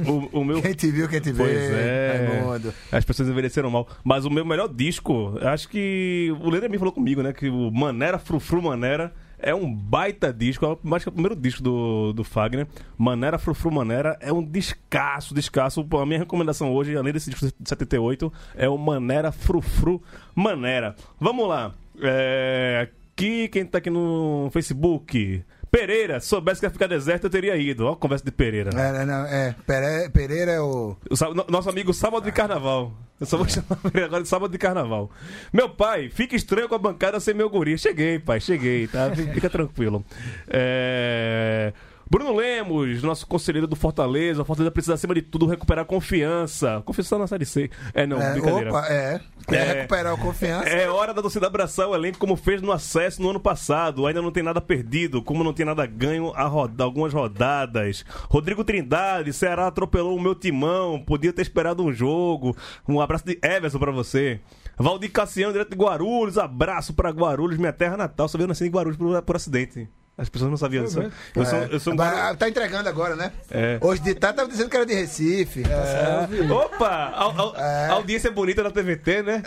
[0.00, 0.60] O, o meu.
[0.60, 1.44] Quem te viu, quem te vê.
[1.44, 2.28] Pois é.
[2.40, 2.74] Raimundo.
[2.90, 3.88] As pessoas envelheceram mal.
[4.02, 7.32] Mas o meu melhor disco, acho que o Leandro me falou comigo, né?
[7.32, 10.64] Que o Manera Frufru Manera é um baita disco.
[10.66, 12.66] Acho que é o primeiro disco do, do Fagner.
[12.96, 15.86] Manera Frufru Manera é um descasso, descasso.
[16.00, 20.02] A minha recomendação hoje, além desse disco de 78, é o Manera Frufru
[20.34, 20.94] Manera.
[21.20, 21.74] Vamos lá.
[22.00, 25.44] É, aqui, quem tá aqui no Facebook?
[25.72, 27.86] Pereira, se soubesse que ia ficar deserto, eu teria ido.
[27.86, 28.68] Ó, a conversa de Pereira.
[28.78, 29.56] É, não, não, é.
[29.66, 30.94] Pere- Pereira é o.
[31.10, 32.92] O nosso amigo Sábado de Carnaval.
[33.18, 35.10] Eu só vou chamar ele agora de Sábado de Carnaval.
[35.50, 37.78] Meu pai, fica estranho com a bancada sem meu guri.
[37.78, 39.10] Cheguei, pai, cheguei, tá?
[39.16, 40.04] Fica fica tranquilo.
[40.46, 41.72] É...
[42.12, 44.42] Bruno Lemos, nosso conselheiro do Fortaleza.
[44.42, 46.82] O Fortaleza precisa, acima de tudo, recuperar a confiança.
[46.84, 47.70] Confiança na Série C.
[47.94, 48.68] É, não, É, brincadeira.
[48.68, 49.18] opa, é.
[49.48, 49.72] Quer É.
[49.72, 50.68] recuperar a confiança.
[50.68, 54.06] É hora da torcida abraçar o elenco como fez no acesso no ano passado.
[54.06, 58.04] Ainda não tem nada perdido, como não tem nada ganho a roda, algumas rodadas.
[58.28, 62.54] Rodrigo Trindade, Ceará atropelou o meu timão, podia ter esperado um jogo.
[62.86, 64.38] Um abraço de Everson pra você.
[64.76, 68.28] Valdir Cassiano, direto de Guarulhos, abraço pra Guarulhos, minha terra natal.
[68.28, 69.88] Só veio nascendo em Guarulhos por, por acidente.
[70.16, 70.98] As pessoas não sabiam disso.
[70.98, 71.12] mesmo?
[71.34, 73.32] Eu sou, eu sou um ah, tá entregando agora, né?
[73.50, 73.78] É.
[73.80, 75.62] Hoje de tarde tava dizendo que era de Recife.
[75.62, 76.52] Tá certo.
[76.52, 76.86] Opa!
[76.86, 77.88] A, a- É.
[77.88, 79.42] audiência bonita da TVT, né?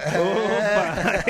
[0.56, 1.26] Opa!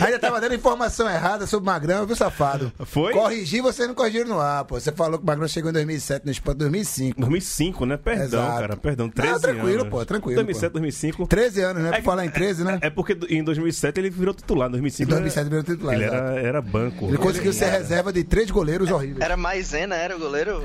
[0.04, 2.72] Ainda tava dando informação errada sobre o Magrão, viu, safado?
[2.86, 3.12] Foi?
[3.12, 4.80] Corrigir, você não corrigiu no ar, pô.
[4.80, 7.20] Você falou que o Magrão chegou em 2007 no Sport 2005.
[7.20, 7.96] 2005, né?
[7.98, 8.60] Perdão, Exato.
[8.60, 9.08] cara, perdão.
[9.10, 9.88] 13 Não, tranquilo, anos.
[9.88, 10.78] pô, tranquilo, 2007, pô.
[10.78, 11.26] 2005.
[11.26, 11.88] 13 anos, né?
[11.90, 12.78] Pra É falar em 13, né?
[12.80, 16.40] É porque em 2007 ele virou titular, em 2005 Em 2007 virou titular, Ele era,
[16.40, 17.06] era banco.
[17.08, 19.20] Ele conseguiu ser reserva de três goleiros horríveis.
[19.20, 20.62] Era maisena, era o goleiro?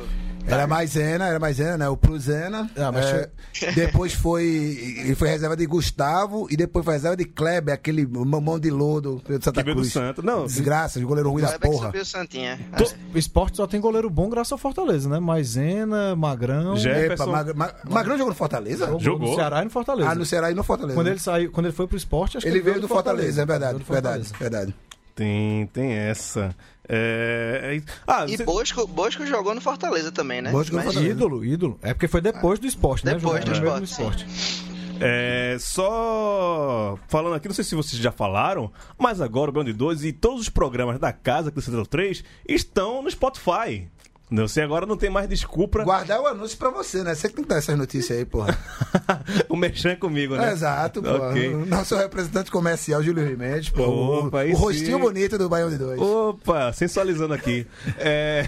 [0.47, 1.89] Era Maisena, era Maisena, né?
[1.89, 2.67] O Pruzena.
[2.75, 3.29] Ah, mas É,
[3.75, 4.45] depois foi.
[5.03, 9.21] Ele foi reserva de Gustavo e depois foi reserva de Kleber, aquele mamão de lodo
[9.27, 9.93] de Santa Que veio do Cruz.
[9.93, 10.23] Santos.
[10.23, 11.87] Não, Desgraça, de goleiro ruim da Kleber que porra.
[11.89, 12.59] subiu o Santinha.
[13.13, 15.19] O esporte só tem goleiro bom graças ao Fortaleza, né?
[15.19, 16.75] Maisena, Magrão.
[16.77, 17.27] Epa.
[17.27, 18.85] Mag- Ma- Magrão jogou no Fortaleza?
[18.87, 19.29] Jogou, Jogou.
[19.29, 20.09] no Ceará e no Fortaleza.
[20.09, 20.95] Ah, no Ceará e no Fortaleza.
[20.95, 23.45] Quando ele saiu, quando ele foi pro esporte, acho que Ele veio do Fortaleza, é
[23.45, 24.35] verdade, do verdade, Fortaleza.
[24.39, 24.75] verdade.
[25.15, 26.55] tem, tem essa.
[26.91, 27.77] É...
[27.77, 30.51] é- Ah, E você- Bosco, Bosco jogou no Fortaleza também, né?
[30.51, 30.95] Bosco Mas-.
[30.95, 31.77] Ídolo, ídolo.
[31.83, 33.13] É porque foi depois do esporte, né?
[33.13, 34.69] Depois do primeiro esporte, esporte.
[35.01, 40.03] É, só falando aqui, não sei se vocês já falaram, mas agora o Band 2
[40.03, 43.87] e todos os programas da casa aqui do Central 3 estão no Spotify.
[44.29, 45.83] Não sei, agora não tem mais desculpa.
[45.83, 47.15] Guardar o anúncio pra você, né?
[47.15, 48.55] Você que tem que dar essas notícias aí, porra.
[49.49, 50.51] o mexer comigo, né?
[50.51, 51.09] Exato, pô.
[51.09, 51.53] Ok.
[51.55, 53.83] O Nosso representante comercial, Júlio Rimendes, pô.
[53.83, 55.03] Opa, o o rostinho sim.
[55.03, 55.99] bonito do Baião de Dois.
[55.99, 57.65] Opa, sensualizando aqui.
[57.97, 58.47] É...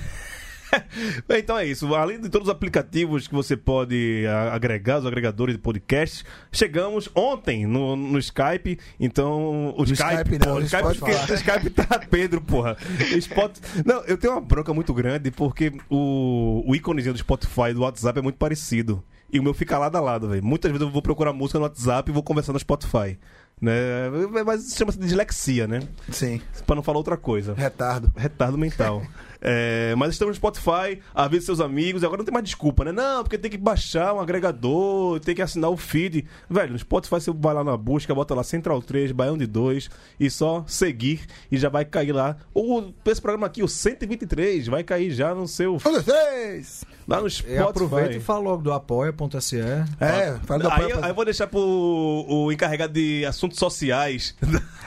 [1.29, 1.93] Então é isso.
[1.95, 7.09] Além de todos os aplicativos que você pode a- agregar, os agregadores de podcast, chegamos
[7.15, 8.77] ontem no, no Skype.
[8.99, 12.77] Então, o Skype, Skype não, no Skype, porque Skype tá Pedro, porra.
[13.17, 13.51] Spot...
[13.85, 17.81] Não, eu tenho uma bronca muito grande porque o, o íconezinho do Spotify e do
[17.81, 19.03] WhatsApp é muito parecido.
[19.33, 20.43] E o meu fica lado a lado, velho.
[20.43, 23.17] Muitas vezes eu vou procurar música no WhatsApp e vou conversar no Spotify.
[23.61, 23.71] Né?
[24.45, 25.81] Mas chama-se de dislexia, né?
[26.09, 27.53] Sim, Pra não falar outra coisa.
[27.53, 28.11] retardo.
[28.17, 29.01] Retardo mental.
[29.41, 32.91] É, mas estamos no Spotify, avise seus amigos, agora não tem mais desculpa, né?
[32.91, 36.25] Não, porque tem que baixar um agregador, tem que assinar o feed.
[36.47, 39.89] Velho, no Spotify você vai lá na busca, bota lá Central 3, Baião de 2,
[40.19, 42.37] e só seguir, e já vai cair lá.
[42.53, 45.75] O, esse programa aqui, o 123, vai cair já no seu.
[45.75, 46.85] Um, dois, três!
[47.11, 47.57] Lá no E Spotify.
[47.59, 49.59] aproveita e fala logo do apoia.se.
[49.59, 51.03] É, fala do Aí, apoio.
[51.03, 54.35] aí eu vou deixar pro o encarregado de assuntos sociais.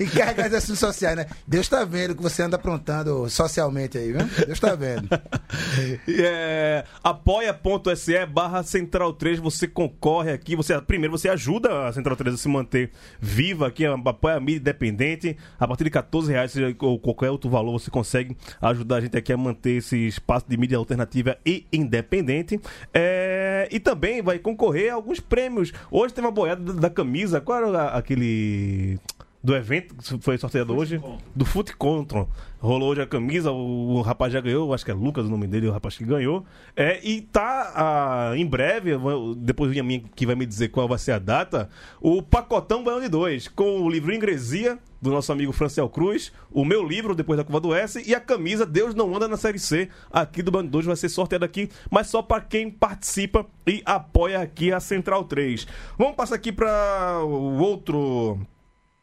[0.00, 1.26] E carregar as assuntos sociais, né?
[1.46, 4.26] Deus tá vendo o que você anda aprontando socialmente aí, viu?
[4.46, 5.08] Deus tá vendo.
[6.08, 12.34] É, apoia.se barra Central 3, você concorre aqui, você primeiro você ajuda a Central 3
[12.34, 16.98] a se manter viva aqui, apoia a mídia independente, a partir de 14 reais ou
[16.98, 20.76] qualquer outro valor você consegue ajudar a gente aqui a manter esse espaço de mídia
[20.78, 22.60] alternativa e independente.
[22.92, 25.72] É, e também vai concorrer a alguns prêmios.
[25.90, 28.98] Hoje tem uma boiada da, da camisa, qual era aquele
[29.44, 30.98] do evento que foi sorteado hoje?
[31.36, 32.26] Do Fute Control.
[32.58, 35.46] Rolou hoje a camisa, o, o rapaz já ganhou, acho que é Lucas o nome
[35.46, 36.46] dele, o rapaz que ganhou.
[36.74, 40.68] É, e tá ah, em breve, vou- depois vem a minha que vai me dizer
[40.68, 41.68] qual vai ser a data,
[42.00, 46.64] o Pacotão Baião de 2, com o livro Ingresia, do nosso amigo Franciel Cruz, o
[46.64, 49.58] meu livro, Depois da Curva do S, e a camisa Deus Não Anda na Série
[49.58, 53.82] C, aqui do Bando 2, vai ser sorteado aqui, mas só para quem participa e
[53.84, 55.66] apoia aqui a Central 3.
[55.98, 58.40] Vamos passar aqui para o outro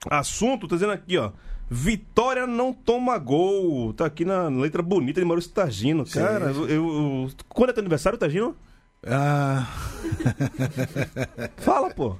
[0.09, 1.31] assunto, tá dizendo aqui, ó.
[1.69, 3.93] Vitória não toma gol.
[3.93, 6.05] Tá aqui na letra bonita de Maurício Tagino.
[6.05, 8.55] Cara, eu, eu- Quando é teu aniversário, Tagino?
[9.05, 9.65] Ah,
[11.57, 12.15] Fala, pô.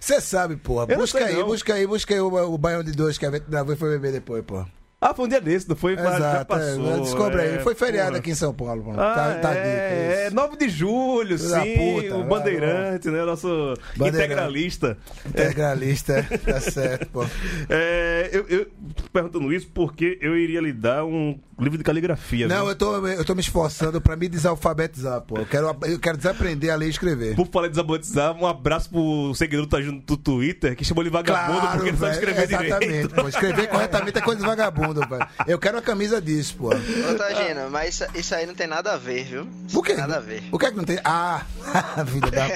[0.00, 0.56] Você sabe,
[0.94, 3.30] não Busca sei, aí, busca aí, busca aí o, o Baião de dois que a
[3.30, 4.64] gente gravou e foi beber depois, pô.
[5.06, 5.96] Ah, foi um dia desse, não foi?
[5.96, 6.94] já Exato, passou.
[6.94, 7.54] é, descobre aí.
[7.56, 8.18] é, Foi feriado porra.
[8.20, 8.92] aqui em São Paulo, pô.
[8.92, 13.22] Ah, tá, tá é, é, dica, 9 de julho, Filho sim, puta, o Bandeirante, né,
[13.22, 14.16] nosso Bandeirante.
[14.24, 14.96] integralista.
[15.26, 17.22] Integralista, tá certo, pô.
[17.68, 22.48] É, eu, eu tô perguntando isso porque eu iria lhe dar um livro de caligrafia.
[22.48, 22.68] Não, viu?
[22.70, 25.38] eu tô, eu tô me esforçando pra me desalfabetizar, pô.
[25.38, 27.34] Eu quero, eu quero desaprender a ler e escrever.
[27.36, 31.66] Por falar em desabanizar, um abraço pro seguidor do do Twitter, que chamou ele vagabundo
[31.68, 33.14] porque ele sabe escrever exatamente, direito.
[33.14, 33.28] pô.
[33.28, 35.26] Escrever corretamente é coisa de vagabundo, velho.
[35.46, 36.68] Eu quero a camisa disso, pô.
[36.68, 39.46] Ô, Tagino, mas isso, isso aí não tem nada a ver, viu?
[39.66, 39.94] Isso O quê?
[39.94, 40.42] Nada a ver.
[40.50, 40.98] O que é que não tem?
[41.04, 41.42] Ah,
[42.06, 42.48] vida da.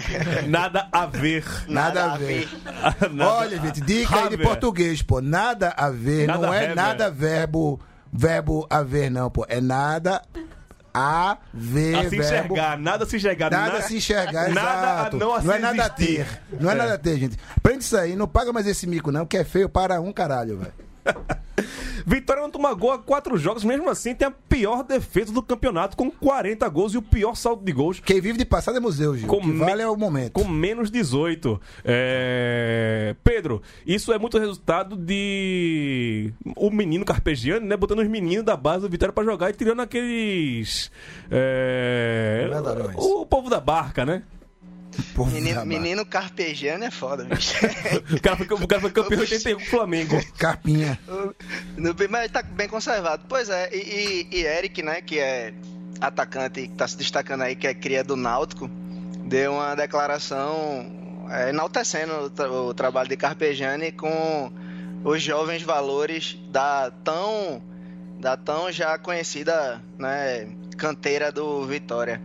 [0.46, 1.44] Nada a ver.
[1.68, 2.48] Nada a ver.
[3.12, 5.20] Nada Olha, gente, dica aí de português, pô.
[5.20, 6.76] Nada a ver, Nada não é haver.
[6.76, 7.80] nada verbo,
[8.12, 9.44] verbo haver, não, pô.
[9.48, 10.22] É nada
[10.92, 12.54] a ver, A se verbo.
[12.54, 13.50] enxergar, nada a se enxergar.
[13.50, 15.16] Nada na- a se enxergar, Nada exato.
[15.16, 16.26] a não a se é nada a ter.
[16.60, 16.76] Não é, É.
[16.76, 17.36] nada a ter, gente.
[17.56, 20.58] Aprende isso aí, não paga mais esse mico, não, que é feio para um caralho,
[20.58, 20.72] velho.
[22.06, 25.96] Vitória não toma gol há quatro jogos, mesmo assim tem a pior defesa do campeonato,
[25.96, 29.16] com 40 gols e o pior saldo de gols Quem vive de passado é museu,
[29.16, 29.28] Gil.
[29.28, 30.32] Com vale é o momento.
[30.32, 31.60] com menos 18.
[31.84, 33.14] É...
[33.22, 37.76] Pedro, isso é muito resultado de o menino Carpegiani, né?
[37.76, 40.90] Botando os meninos da base do Vitória pra jogar e tirando aqueles.
[41.30, 42.48] É...
[42.96, 44.22] O povo da barca, né?
[45.14, 47.54] Porra, Menino, menino carpejano é foda, bicho.
[48.14, 50.20] O cara foi, o cara foi campeão em 81 com o Flamengo.
[50.38, 50.98] Carpinha.
[51.76, 53.24] No- Mas tá bem conservado.
[53.28, 55.52] Pois é, e, e- e Eric, né, que é
[56.00, 58.68] atacante, que tá se destacando aí, que é cria do Náutico,
[59.26, 64.52] deu uma declaração é, enaltecendo o, tra- o trabalho de Carpegiani com
[65.04, 67.62] os jovens valores da tão,
[68.20, 72.20] da tão já conhecida né, canteira do Vitória.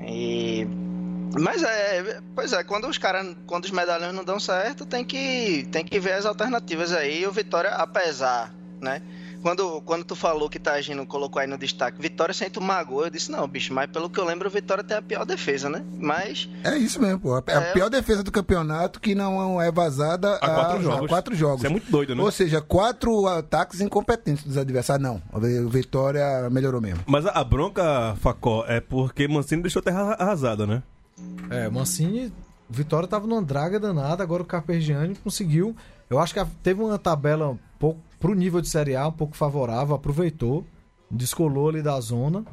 [0.00, 0.66] E
[1.38, 5.66] mas é, pois é, quando os caras, quando os medalhões não dão certo, tem que
[5.70, 7.22] tem que ver as alternativas aí.
[7.22, 9.02] E o Vitória, apesar, né?
[9.42, 13.10] Quando, quando tu falou que Tagino colocou aí no destaque, Vitória sem tomar gol, eu
[13.10, 15.84] disse, não, bicho, mas pelo que eu lembro, o Vitória tem a pior defesa, né?
[15.98, 17.36] Mas, É isso mesmo, pô.
[17.48, 21.08] É a pior defesa do campeonato que não é vazada Há quatro jogos.
[21.08, 21.56] quatro jogos.
[21.58, 22.22] Isso é muito doido, né?
[22.22, 25.02] Ou seja, quatro ataques incompetentes dos adversários.
[25.02, 27.00] Não, o Vitória melhorou mesmo.
[27.04, 30.84] Mas a, a bronca, Facó, é porque Mancini deixou a terra arrasada, né?
[31.50, 35.76] É, Mancini, o Vitória tava numa draga danada, agora o Carpegiani conseguiu.
[36.08, 39.36] Eu acho que teve uma tabela um pouco pro nível de Série A, um pouco
[39.36, 40.64] favorável, aproveitou,
[41.10, 42.44] descolou ali da zona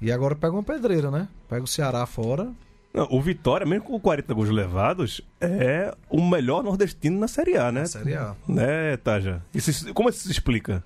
[0.00, 1.28] e agora pega uma pedreira, né?
[1.48, 2.52] Pega o Ceará fora.
[2.92, 7.72] Não, o Vitória, mesmo com 40 gols levados, é o melhor nordestino na Série A,
[7.72, 7.86] né?
[7.86, 8.34] Série A.
[8.46, 9.42] Né, Taja?
[9.54, 10.84] Isso, como isso se explica?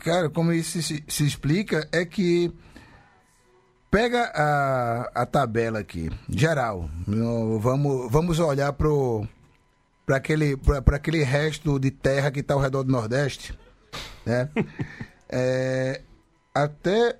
[0.00, 2.52] Cara, como isso se, se explica é que
[3.92, 6.88] pega a, a tabela aqui, geral.
[7.06, 10.58] No- vamos, vamos olhar para aquele
[10.92, 13.56] aquele resto de terra que está ao redor do Nordeste,
[14.26, 14.48] né?
[15.34, 16.02] É,
[16.54, 17.16] até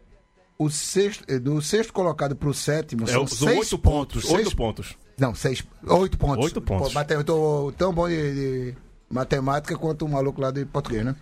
[0.59, 4.25] o sexto eh, do sexto colocado para o sétimo É, são, são seis oito pontos.
[4.27, 4.99] seis Oito pontos.
[5.19, 5.65] Não, seis.
[5.89, 6.45] Oito pontos.
[6.45, 6.93] Oito pontos.
[6.93, 8.75] Pô, eu tô tão bom de, de
[9.13, 11.15] matemática quanto o maluco lá de português, né?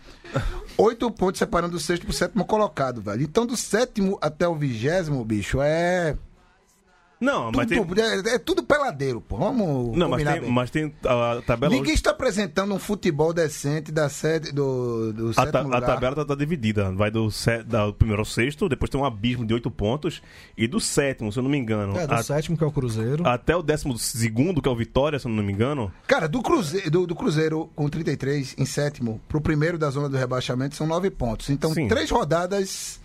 [0.79, 3.23] Oito pontos separando o sexto pro sétimo colocado, velho.
[3.23, 6.17] Então, do sétimo até o vigésimo, bicho, é.
[7.21, 7.85] Não, mas tem.
[7.85, 9.37] Tudo, é, é tudo peladeiro, pô.
[9.37, 9.95] Vamos.
[9.97, 10.51] Não, mas tem, bem.
[10.51, 11.73] mas tem a tabela.
[11.75, 16.25] Ninguém está apresentando um futebol decente da sede, do, do A, ta- a tabela tá,
[16.25, 16.91] tá dividida.
[16.93, 17.29] Vai do,
[17.67, 20.23] da- do primeiro ao sexto, depois tem um abismo de oito pontos.
[20.57, 21.95] E do sétimo, se eu não me engano.
[21.99, 23.27] É, do a- sétimo, que é o Cruzeiro.
[23.29, 25.93] até o décimo segundo, que é o Vitória, se eu não me engano.
[26.07, 30.17] Cara, do Cruzeiro, do, do Cruzeiro com 33 em sétimo pro primeiro da zona do
[30.17, 31.51] rebaixamento são nove pontos.
[31.51, 31.87] Então, Sim.
[31.87, 32.99] três rodadas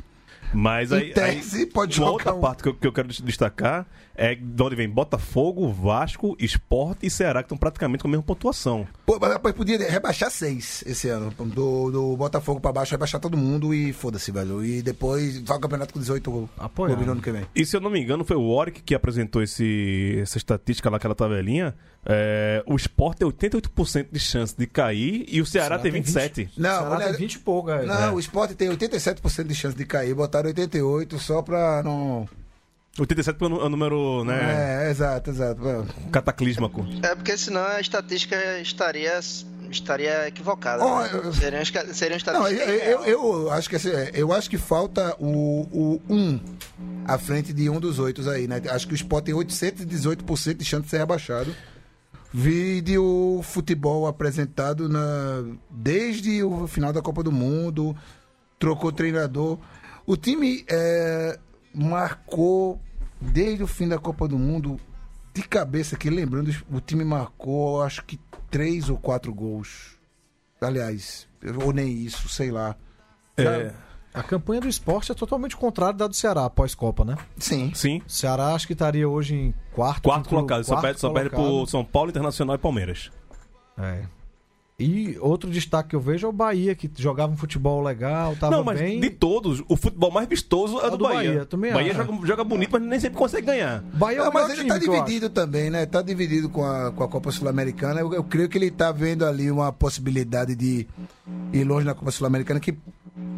[0.53, 1.13] Mas Em aí.
[1.13, 4.63] tese, aí pode uma outra um- parte que eu, que eu quero destacar é de
[4.63, 8.87] onde vem Botafogo, Vasco, Esporte e Ceará, que estão praticamente com a mesma pontuação.
[9.05, 11.31] Pô, mas podia rebaixar seis esse ano.
[11.37, 14.63] Do, do Botafogo pra baixo, rebaixar todo mundo e foda-se, velho.
[14.63, 16.89] E depois vai o campeonato com 18 Apoiado.
[16.91, 17.45] clubes no ano que vem.
[17.55, 20.97] E se eu não me engano, foi o Warwick que apresentou esse, essa estatística lá,
[20.97, 21.75] aquela tabelinha.
[22.05, 26.03] É, o Sport tem 88% de chance de cair e o Ceará, Ceará tem tem
[26.03, 26.49] 27%.
[26.57, 27.83] O Não, Ceará olha, tem 20 e pouco, é.
[27.83, 30.13] não o Sport tem 87% de chance de cair.
[30.13, 32.27] Botaram 88 só pra não.
[32.97, 35.61] 87% é o número né, É, exato, exato.
[35.61, 35.87] Mano.
[36.11, 36.85] cataclísmaco.
[37.03, 39.19] é porque senão a estatística estaria,
[39.69, 40.83] estaria equivocada.
[40.83, 41.09] Ó, né?
[41.13, 44.31] eu- Seria, uma esca- seria uma Não, eu, eu, eu acho que assim, é, eu
[44.31, 46.39] acho que falta o, o 1
[47.05, 48.61] à frente de um dos oito aí, né?
[48.69, 51.53] Acho que o Sport tem 818% de chance de ser rebaixado.
[52.33, 57.95] Vídeo futebol apresentado na, desde o final da Copa do Mundo,
[58.59, 59.57] trocou treinador.
[60.05, 61.39] O time é,
[61.73, 62.77] marcou
[63.31, 64.79] desde o fim da Copa do Mundo,
[65.33, 69.97] de cabeça aqui, lembrando, o time marcou, acho que três ou quatro gols.
[70.61, 71.27] Aliás,
[71.63, 72.75] ou nem isso, sei lá.
[73.37, 73.73] É,
[74.13, 77.17] A campanha do esporte é totalmente contrária da do Ceará após Copa, né?
[77.37, 77.73] Sim.
[77.75, 78.01] sim.
[78.07, 80.03] O Ceará acho que estaria hoje em quarto.
[80.03, 80.63] Quarto colocado.
[80.63, 81.53] Só quarto perde, só perde colocado.
[81.53, 83.11] pro São Paulo, Internacional e Palmeiras.
[83.77, 84.05] É.
[84.77, 88.57] E outro destaque que eu vejo é o Bahia, que jogava um futebol legal, tava
[88.57, 88.99] não, mas bem.
[88.99, 91.29] de todos, o futebol mais vistoso é É do, do Bahia.
[91.31, 93.81] Bahia, também Bahia joga, joga bonito, mas nem sempre consegue ganhar.
[93.93, 95.05] Bahia é o Não, mas ele tá time, acho.
[95.05, 95.85] dividido também, né?
[95.85, 98.01] Tá dividido com a, com a Copa Sul-Americana.
[98.01, 100.85] Eu, eu creio que ele tá vendo ali uma possibilidade de
[101.53, 102.77] ir longe na Copa Sul-Americana que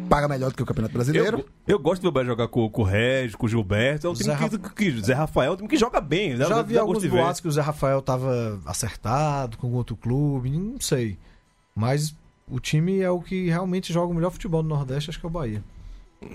[0.08, 1.38] paga melhor do que o Campeonato Brasileiro.
[1.68, 4.08] Eu, eu gosto de ver o Bahia jogar com, com o Regis, com o Gilberto.
[4.08, 6.36] É um time Zé que, que- Zé Rafael é um time que joga bem.
[6.36, 10.50] dá- Já dá vi alguns boatos que o Zé Rafael tava acertado com outro clube,
[10.50, 11.16] não sei.
[11.78, 12.12] Mas
[12.50, 15.28] o time é o que realmente joga o melhor futebol do Nordeste, acho que é
[15.28, 15.62] o Bahia.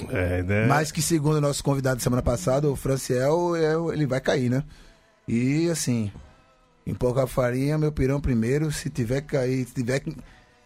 [0.10, 0.65] É, né?
[0.67, 4.49] Mas que, segundo o nosso convidado semana passada, o Franciel, é o- ele vai cair,
[4.49, 4.63] né?
[5.27, 6.10] E, assim,
[6.88, 8.71] em pouca farinha, meu pirão primeiro.
[8.71, 10.15] Se tiver que cair, se tiver que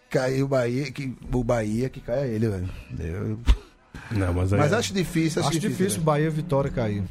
[0.08, 2.70] cair o Bahia, que, o Bahia, que caia ele, velho.
[3.00, 3.38] Eu-
[4.12, 7.02] Não, mas, aí- Mas acho difícil, acho, Acho difícil o Bahia e Vitória cair.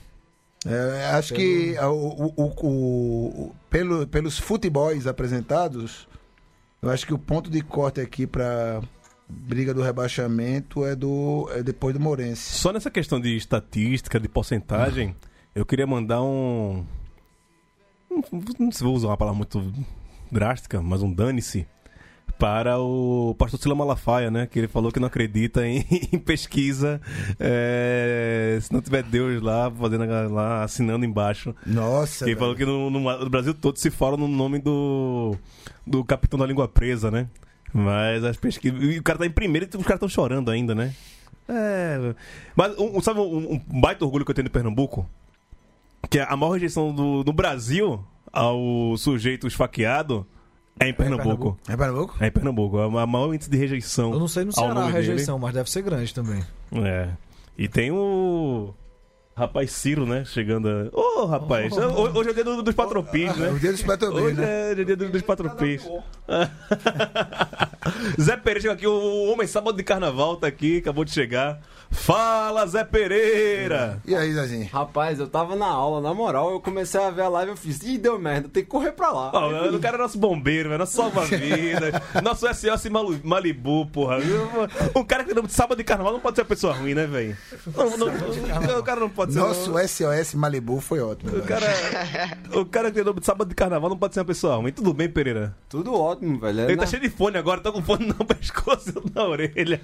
[0.66, 6.08] É, acho que o, o- o- o- o- pelo- pelos futebols apresentados,
[6.82, 8.82] eu acho que o ponto de corte aqui para
[9.30, 12.54] briga do rebaixamento é do é depois do Morense.
[12.54, 15.16] Só nessa questão de estatística, de porcentagem,
[15.54, 16.86] eu queria mandar um.
[18.10, 19.74] Não sei se vou usar uma palavra muito
[20.32, 21.68] drástica, mas um dane-se.
[22.40, 24.46] Para o pastor Sila Malafaia, né?
[24.46, 27.02] Que ele falou que não acredita em, em pesquisa
[27.40, 31.56] é, se não tiver Deus lá, fazendo lá, assinando embaixo.
[31.66, 32.40] Nossa, Ele velho.
[32.40, 35.36] falou que no, no- no Brasil todo se fala no nome do,
[35.86, 37.28] do capitão da língua presa, né?
[37.74, 38.82] Mas as pesquisas.
[38.84, 40.94] E o cara tá em primeiro e os caras estão chorando ainda, né?
[41.50, 42.14] É.
[42.56, 45.10] Mas um, sabe um, um baita orgulho que eu tenho de Pernambuco?
[46.10, 50.26] Que a maior rejeição do, do Brasil ao sujeito esfaqueado
[50.80, 51.58] é em Pernambuco.
[51.68, 52.16] É Pernambuco?
[52.20, 52.80] É em Pernambuco.
[52.80, 54.14] É a maior índice de rejeição.
[54.14, 54.98] Eu não sei no Ceará a nome dele.
[54.98, 56.44] rejeição, mas deve ser grande também.
[56.74, 57.10] É.
[57.58, 58.74] E tem o.
[59.36, 60.24] Rapaz Ciro, né?
[60.26, 60.68] Chegando.
[60.68, 61.72] a- Ô, rapaz!
[61.78, 63.50] Ho- Hoje é o dia do- dos patropins, né?
[63.50, 64.72] É o dia dos patrões, Hoje né?
[64.72, 65.88] é dia do- dos patropins.
[68.20, 71.60] Zé Pereira chegou aqui, o homem sábado de carnaval tá aqui, acabou de chegar.
[71.92, 74.02] Fala, Zé Pereira!
[74.06, 74.68] E aí, Zezinho?
[74.72, 77.58] Rapaz, eu tava na aula, na moral, eu comecei a ver a live e eu
[77.58, 79.30] fiz, ih, deu merda, tem que correr pra lá.
[79.74, 84.18] O cara é nosso bombeiro, velho, nosso salva-vidas, nosso SOS Malu- Malibu, porra.
[84.96, 86.94] Um cara que tem nome de sábado de carnaval não pode ser uma pessoa ruim,
[86.94, 87.36] né, velho?
[87.76, 89.40] Não, não, o cara não pode ser.
[89.40, 91.32] Nosso SOS Malibu foi ótimo.
[91.32, 91.46] O velho.
[91.46, 94.56] cara, o cara que tem nome de sábado de carnaval não pode ser uma pessoa
[94.56, 94.72] ruim.
[94.72, 95.56] Tudo bem, Pereira?
[95.68, 96.62] Tudo ótimo, velho.
[96.62, 99.24] É, Ele na- tá cheio de fone agora, tá com fone no pescoço e na
[99.26, 99.82] orelha.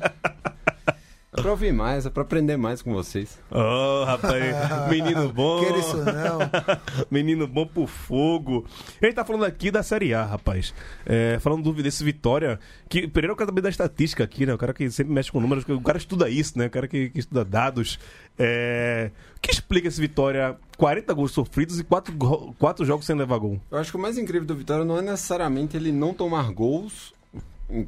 [1.35, 3.39] É pra ouvir mais, é pra aprender mais com vocês.
[3.49, 4.43] Oh, rapaz,
[4.87, 5.61] menino bom.
[5.61, 6.39] Queira isso não.
[7.09, 8.65] Menino bom pro fogo.
[9.01, 10.73] A gente tá falando aqui da Série A, rapaz.
[11.05, 12.59] É, falando do, desse Vitória.
[12.87, 14.53] Que Pereira é o cara também da estatística aqui, né?
[14.53, 15.65] O cara que sempre mexe com números.
[15.67, 16.67] O cara estuda isso, né?
[16.67, 17.99] O cara que, que estuda dados.
[18.37, 20.55] É, o que explica esse Vitória?
[20.77, 22.13] 40 gols sofridos e 4,
[22.59, 23.59] 4 jogos sem levar gol.
[23.71, 27.11] Eu acho que o mais incrível do Vitória não é necessariamente ele não tomar gols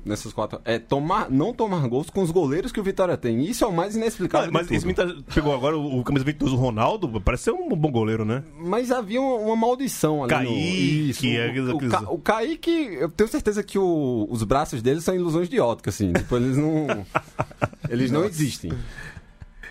[0.06, 0.60] nessas quatro.
[0.65, 3.43] É tomar, não tomar gols com os goleiros que o Vitória tem.
[3.43, 4.50] Isso é o mais inexplicável.
[4.50, 4.86] Ah, mas esse.
[4.86, 7.21] Minta pegou agora o, o camisa 22, o Ronaldo.
[7.21, 8.43] Parece ser um bom goleiro, né?
[8.60, 10.30] Mas havia uma, uma maldição ali.
[10.30, 10.58] Kaique, no...
[11.10, 15.15] Isso, é, o, o, o Kaique, eu tenho certeza que o- os braços dele são
[15.15, 16.13] ilusões de ótica, assim.
[16.13, 17.06] Tipo, eles não.
[17.89, 18.71] eles não existem.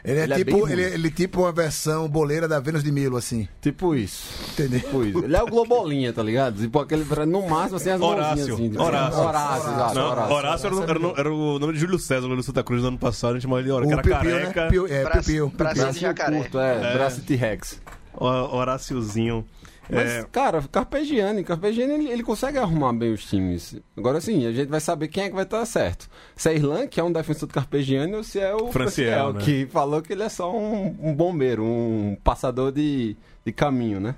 [0.04, 2.92] Ele é, Ele é tipo, ele, ele é tipo uma versão boleira da Vênus de
[2.92, 3.48] Milo, assim.
[3.62, 4.28] Tipo isso.
[4.52, 4.80] Entendeu?
[4.80, 5.24] Tipo isso.
[5.24, 6.60] Ele é o Globolinha, tá ligado?
[6.60, 8.52] Tipo, aquele, no máximo, assim, as Horácio.
[8.54, 8.68] assim.
[8.70, 9.20] tipo, Horácio.
[9.20, 9.94] Horácio, exato.
[9.94, 10.34] Não, Horácio.
[10.34, 12.88] Horácio, era, o- era o- era o nome de Júlio César, no Santa Cruz, no
[12.88, 13.30] ano passado.
[13.30, 14.12] A gente chamava ele de Horácio, era né?
[14.52, 14.68] careca.
[14.68, 15.52] Piu, é, Braço- Piu-Piu.
[15.56, 15.92] braço- Piu-Piu.
[15.94, 16.36] de jacaré.
[16.36, 17.80] curto, é, braço T-Rex.
[18.12, 19.44] Ho- Horáciozinho.
[19.90, 23.76] Mas, É, cara, Carpegiani, Carpegiani ele, ele consegue arrumar bem os times.
[23.96, 26.08] Agora sim, a gente vai saber quem é que vai estar certo.
[26.34, 29.32] Se é Irlan, que é um defensor do Carpegiani, ou se é o Franciel, Franciel,
[29.34, 29.40] né?
[29.40, 34.14] que falou que ele é só um, um bombeiro, um passador de, de caminho, né?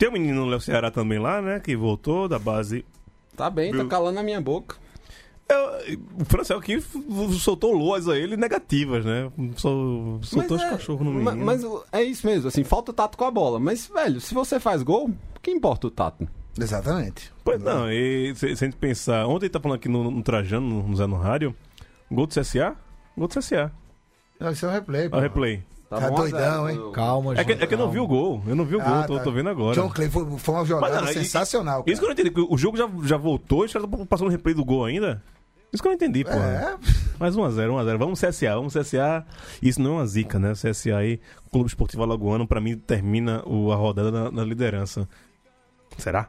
[0.00, 1.60] tem um menino no Léo Ceará também lá, né?
[1.60, 2.86] Que voltou da base.
[3.36, 4.76] Tá bem, tá calando a minha boca.
[5.50, 6.98] Eu- o Franciel aqui f-
[7.38, 9.30] soltou loas a ele negativas, né?
[9.56, 11.44] Sol- soltou os é, cachorros no menino.
[11.44, 13.58] Mas o- é isso mesmo, assim, falta o tato com a bola.
[13.58, 15.10] Mas, velho, se você faz gol,
[15.42, 16.28] que importa o tato?
[16.58, 17.32] Exatamente.
[17.44, 19.26] Pois não, e se, se a gente pensar.
[19.26, 21.54] Ontem ele tá falando aqui no, no Trajano, no Zé no Rádio.
[22.10, 22.76] Gol do CSA?
[23.16, 23.72] Gol do CSA.
[24.38, 25.08] Não, isso é um replay.
[25.08, 25.16] Pô.
[25.16, 25.62] o replay.
[25.88, 26.92] Tá a doidão, zero, hein?
[26.92, 28.40] Calma, É que, gente, é que eu não vi o gol.
[28.46, 29.24] Eu não vi o gol, Ah, tô, tá.
[29.24, 29.74] tô vendo agora.
[29.74, 31.82] John Clay foi, foi uma jogada Mas não, e- sensacional.
[31.82, 31.90] Cara.
[31.92, 34.06] Isso que eu não entendi, que o jogo já, já voltou e os caras estão
[34.06, 35.20] passando o replay do gol ainda?
[35.72, 36.30] Isso que eu não entendi, pô.
[36.32, 36.76] É,
[37.18, 37.98] Mais 1x0, 1x0.
[37.98, 39.24] Vamos CSA, vamos CSA.
[39.62, 40.52] Isso não é uma zica, né?
[40.54, 41.20] CSA aí,
[41.52, 45.08] Clube Esportivo Alagoano, pra mim, termina o- a rodada na, na liderança.
[45.98, 46.28] Será?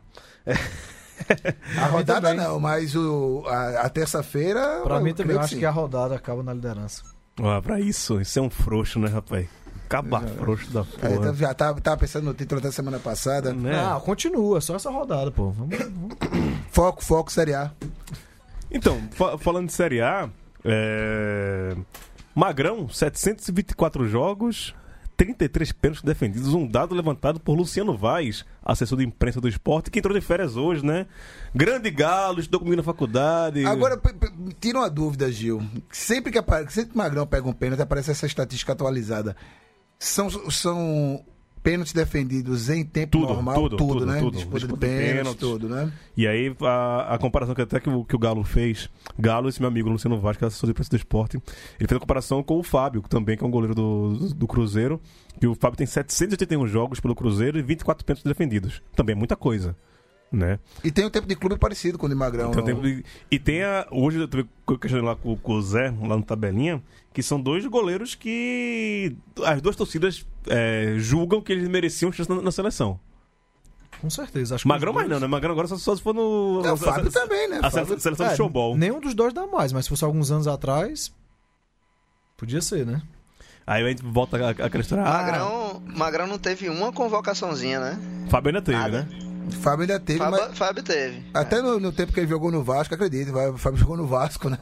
[1.77, 4.81] a rodada não, mas o, a, a terça-feira.
[4.83, 5.59] Pra eu mim também eu acho sim.
[5.59, 7.03] que a rodada acaba na liderança.
[7.41, 9.47] Ah, pra isso, isso é um frouxo, né, rapaz?
[9.87, 11.33] Caba frouxo da É, porra.
[11.33, 13.53] já tava, tava pensando no título até semana passada.
[13.53, 13.75] Né?
[13.77, 15.49] Ah, continua, só essa rodada, pô.
[15.51, 16.17] Vamos, vamos-
[16.71, 17.71] Foco, foco, Série A.
[18.71, 20.29] Então, fa- falando de Série A,
[20.63, 21.75] é...
[22.33, 24.73] Magrão, 724 jogos,
[25.17, 29.99] 33 pênaltis defendidos, um dado levantado por Luciano Vaz, assessor de imprensa do esporte, que
[29.99, 31.05] entrou de férias hoje, né?
[31.53, 33.65] Grande Galo, estudou comigo na faculdade.
[33.65, 33.99] Agora,
[34.59, 35.61] tira uma dúvida, Gil.
[35.91, 36.39] Sempre que.
[36.71, 39.35] Sempre que Magrão pega um pênalti, aparece essa estatística atualizada.
[39.99, 41.23] São, são
[41.63, 43.55] pênaltis defendidos em tempo Tudo, normal?
[43.55, 44.19] tudo, tudo, né?
[44.19, 44.35] tudo.
[44.37, 45.39] Disputa Disputa de pênaltis, pênaltis.
[45.39, 45.91] tudo, né?
[46.17, 49.59] E aí, a, a comparação que até que o, que o Galo fez, Galo, esse
[49.59, 51.37] meu amigo Luciano Vaz, que é assessor de imprensa do esporte,
[51.79, 54.33] ele fez a comparação com o Fábio, que também que é um goleiro do, do,
[54.33, 54.99] do Cruzeiro,
[55.39, 58.81] que o Fábio tem 781 jogos pelo Cruzeiro e 24 pênaltis defendidos.
[58.95, 59.75] Também é muita coisa,
[60.31, 60.59] né?
[60.83, 62.51] E tem um tempo de clube parecido com o de Magrão.
[62.51, 62.81] Então, não?
[62.81, 63.85] tem- e- e tem a.
[63.91, 64.47] Hoje eu tive
[64.79, 66.81] questionando lá com, com o Zé, lá no tabelinha,
[67.13, 69.15] que são dois goleiros que
[69.45, 72.99] as duas torcidas é, julgam que eles mereciam chance na, na seleção.
[73.99, 74.55] com certeza.
[74.55, 75.31] Acho Magrão mais dois- não, né?
[75.31, 76.61] Magrão agora só, só se for no.
[76.65, 77.59] É, o Fábio também, né?
[77.61, 78.77] A Fábio- sele- seleção É, de showball.
[78.77, 81.13] Nenhum dos dois dá mais, mas se fosse alguns anos atrás,
[82.37, 83.01] podia ser, né?
[83.67, 85.05] Aí a gente volta a, a questionar.
[85.05, 87.99] Ah, Magrão, Magrão não teve uma convocaçãozinha, né?
[88.29, 89.03] Fábio ainda teve, Nada.
[89.03, 89.30] né?
[89.51, 91.23] Fábio ainda teve, mas Fábio, Fábio teve.
[91.33, 94.49] até no, no tempo que ele jogou no Vasco, acredito, o Fábio jogou no Vasco,
[94.49, 94.57] né?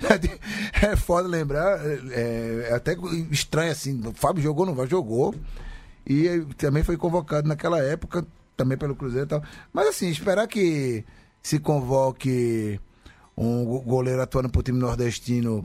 [0.82, 1.78] É foda lembrar,
[2.10, 2.96] é, é até
[3.30, 5.34] estranho assim, o Fábio jogou no Vasco, jogou,
[6.06, 8.26] e também foi convocado naquela época,
[8.56, 9.42] também pelo Cruzeiro e tal.
[9.72, 11.04] Mas assim, esperar que
[11.42, 12.80] se convoque
[13.36, 15.64] um go- goleiro atuando pro time nordestino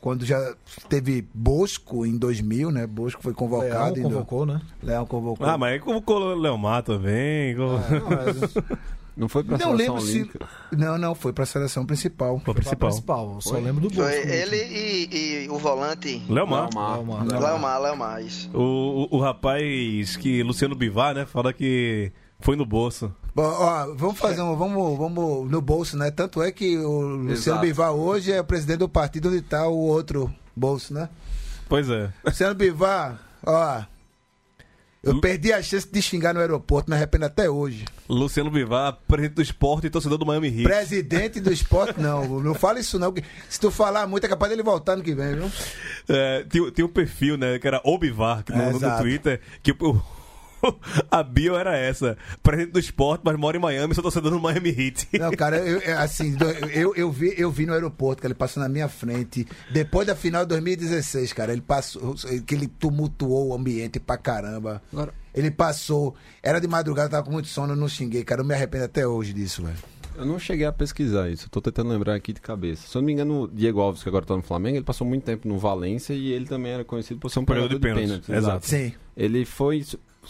[0.00, 0.54] quando já
[0.88, 2.86] teve Bosco em 2000, né?
[2.86, 3.94] Bosco foi Leão convocado.
[3.94, 4.60] do- convocou, né?
[4.82, 5.46] Leão convocou.
[5.46, 7.54] Ah, mas aí colocou o Leomar também.
[7.56, 7.78] co-
[9.16, 10.30] Não foi pra Não seleção lembro se.
[10.74, 12.40] Não, não, foi pra seleção principal.
[12.42, 12.88] Foi principal.
[12.88, 13.32] principal.
[13.34, 13.60] Eu só Foi?
[13.60, 14.02] lembro do Bosco.
[14.02, 16.22] Foi ele e, e o volante.
[16.28, 16.70] Leomar.
[16.74, 16.94] Leomar.
[17.26, 17.40] Leomar.
[17.42, 18.48] Leomar, Leomar, isso.
[18.56, 21.26] O, o, o rapaz que Luciano Bivar, né?
[21.26, 22.10] Fala que
[22.40, 23.14] foi no bolso.
[23.34, 24.56] Bom, ó, vamos fazer um.
[24.56, 26.10] Vamos, vamos no bolso, né?
[26.10, 27.60] Tanto é que o Luciano Exato.
[27.60, 31.08] Bivar hoje é o presidente do partido onde tá o outro bolso, né?
[31.68, 32.10] Pois é.
[32.24, 33.82] Luciano Bivar, ó.
[35.02, 37.86] Eu Lu- perdi a chance de xingar no aeroporto, me arrependo até hoje.
[38.06, 40.64] Luciano Bivar, presidente do esporte e torcedor do Miami Heat.
[40.64, 42.26] Presidente do esporte, não.
[42.42, 43.14] Não fala isso, não.
[43.48, 45.50] Se tu falar muito, é capaz dele voltar no que vem, viu?
[46.06, 47.58] É, tinha, tinha um perfil, né?
[47.58, 48.98] Que era Obivar, que no, É, no.
[48.98, 50.02] Twitter, que o,
[51.10, 52.16] a bio era essa.
[52.42, 55.08] Presidente do esporte, mas mora em Miami, sou torcedor do Miami Heat.
[55.18, 56.36] Não, cara, eu, eu- assim,
[56.72, 59.46] eu, eu, vi, eu vi no aeroporto que ele passou na minha frente.
[59.72, 62.14] Depois da final de 2016, cara, ele passou.
[62.46, 64.82] Que ele tumultuou o ambiente pra caramba.
[64.92, 66.14] Agora- Ele passou.
[66.42, 68.40] Era de madrugada, tava com muito sono, eu não xinguei, cara.
[68.40, 69.76] Eu me arrependo até hoje disso, velho.
[70.16, 72.86] Eu não cheguei a pesquisar isso, tô tentando lembrar aqui de cabeça.
[72.86, 75.06] Se eu não me engano, o Diego Alves, que agora tá no Flamengo, ele passou
[75.06, 77.80] muito tempo no Valência e ele também era conhecido por ser um pegador de de
[77.80, 78.28] pênaltis.
[78.28, 78.66] exato.
[78.66, 78.92] Sim.
[79.16, 79.82] Ele foi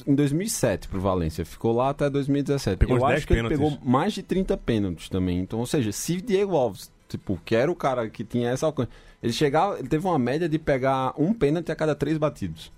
[0.06, 2.78] em 2007 pro Valência, ficou lá até 2017.
[2.78, 3.58] Pegou eu 10 acho que ele pênaltis.
[3.58, 5.38] pegou mais de 30 pênaltis também.
[5.38, 8.90] Então, ou seja, se Diego Alves, tipo, que era o cara que tinha essa alcance,
[9.22, 12.72] ele chegava, ele teve uma média de pegar um pênalti a cada três batidos.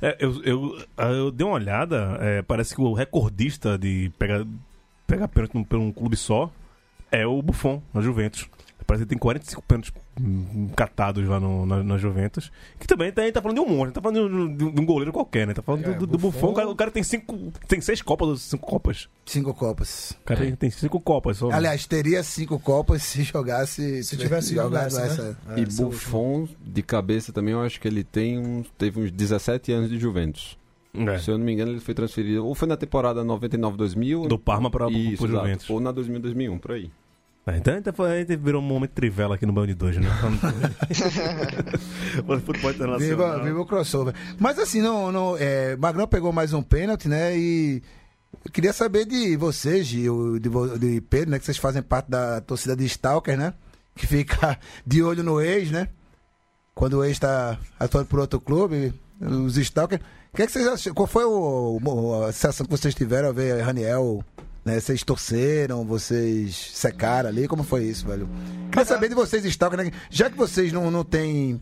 [0.00, 4.44] É, eu, eu, eu dei uma olhada, é, parece que o recordista de pegar,
[5.06, 6.50] pegar pênalti por um clube só
[7.10, 8.48] é o Buffon, na Juventus.
[8.86, 9.92] Parece que tem 45 pênaltis
[10.76, 12.50] catados lá no, na, na Juventus.
[12.78, 14.86] Que também tá, tá falando de um monte, tá falando de um, de um- um
[14.86, 15.54] goleiro qualquer, né?
[15.54, 16.50] Tá falando É, do, do Buffon-.
[16.50, 19.08] O cara, o cara tem, cinco, tem seis Copas, ou cinco Copas.
[19.26, 20.12] Cinco Copas.
[20.22, 21.50] O cara tem, tem cinco Copas só.
[21.50, 24.02] Aliás, teria cinco Copas se jogasse.
[24.04, 25.22] Se tivesse jogado nessa, essa.
[25.22, 25.36] né?
[25.56, 29.10] É, e essa Buffon, de cabeça também, eu acho que ele tem uns, teve uns
[29.10, 30.56] 17 anos de Juventus.
[30.94, 31.18] É.
[31.18, 34.28] Se eu não me engano, ele foi transferido, ou foi na temporada 99-2000.
[34.28, 35.26] Do Parma pro exato.
[35.26, 35.70] Juventus.
[35.70, 36.90] Ou na 2000-2001, por aí.
[37.46, 39.96] É, Então a gente, a gente virou um momento trivela aqui no Band de dois,
[39.96, 40.08] né?
[40.20, 40.38] Falando
[42.40, 42.70] de futebol.
[42.98, 44.14] Viva, viva o crossover.
[44.38, 47.36] Mas assim, não, não, é, Magrão pegou mais um pênalti, né?
[47.36, 47.82] E
[48.52, 51.38] queria saber de vocês, Gil, de, de Pedro, né?
[51.38, 53.54] Que vocês fazem parte da torcida de Stalker, né?
[53.96, 55.88] Que fica de olho no ex, né?
[56.74, 60.00] Quando o ex está atuando por outro clube, os Stalker.
[60.32, 60.94] O que, é que vocês acham?
[60.94, 64.24] Qual foi o, a sensação que vocês tiveram ao ver Raniel?
[64.64, 64.78] Né?
[64.78, 67.48] Vocês torceram, vocês secaram ali?
[67.48, 68.28] Como foi isso, velho?
[68.70, 69.90] Queria saber de vocês, Stalker, né?
[70.10, 71.60] Já que vocês não, não têm.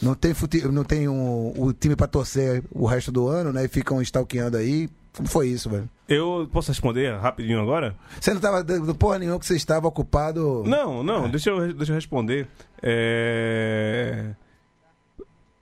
[0.00, 0.62] Não tem, fute...
[0.68, 3.64] não tem um, o time pra torcer o resto do ano, né?
[3.64, 4.88] E ficam stalkeando aí.
[5.16, 5.88] Como foi isso, velho?
[6.06, 7.96] Eu posso responder rapidinho agora?
[8.20, 10.62] Você não tava dando porra nenhuma que você estava ocupado.
[10.66, 11.28] Não, não, É.
[11.28, 12.46] deixa, eu, deixa eu responder.
[12.82, 14.26] É...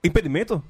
[0.03, 0.61] Impedimento?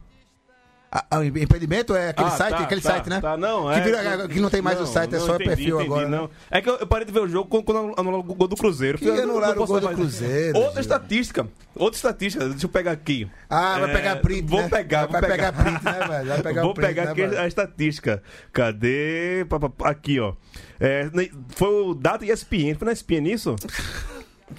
[1.12, 3.20] O impedimento é aquele Ah, site, tá, aquele tá, site, né?
[3.22, 5.80] Tá, não, Que é, vira- que não tem mais o site, é só o perfil
[5.80, 6.18] agora, né?
[6.18, 6.30] Não.
[6.50, 8.98] É que eu, eu parei de ver o jogo quando, anularam o gol do Cruzeiro.
[8.98, 10.82] Que não- anularam não o gol do Cruzeiro, Outra Gil.
[10.82, 11.48] estatística.
[11.76, 12.48] Outra estatística.
[12.48, 13.30] Deixa eu pegar aqui.
[13.50, 14.70] Ah, vai É, pegar print, Vou né?
[14.70, 16.28] pegar, Vai vou pegar print, né, velho?
[16.30, 17.40] Vai pegar vou print, pegar né, aqui velho?
[17.42, 18.24] a estatística.
[18.54, 19.46] Cadê?
[19.84, 20.34] Aqui, ó.
[20.80, 21.10] É,
[21.50, 22.76] foi o dado ESPN.
[22.76, 23.56] Foi na ESPN isso?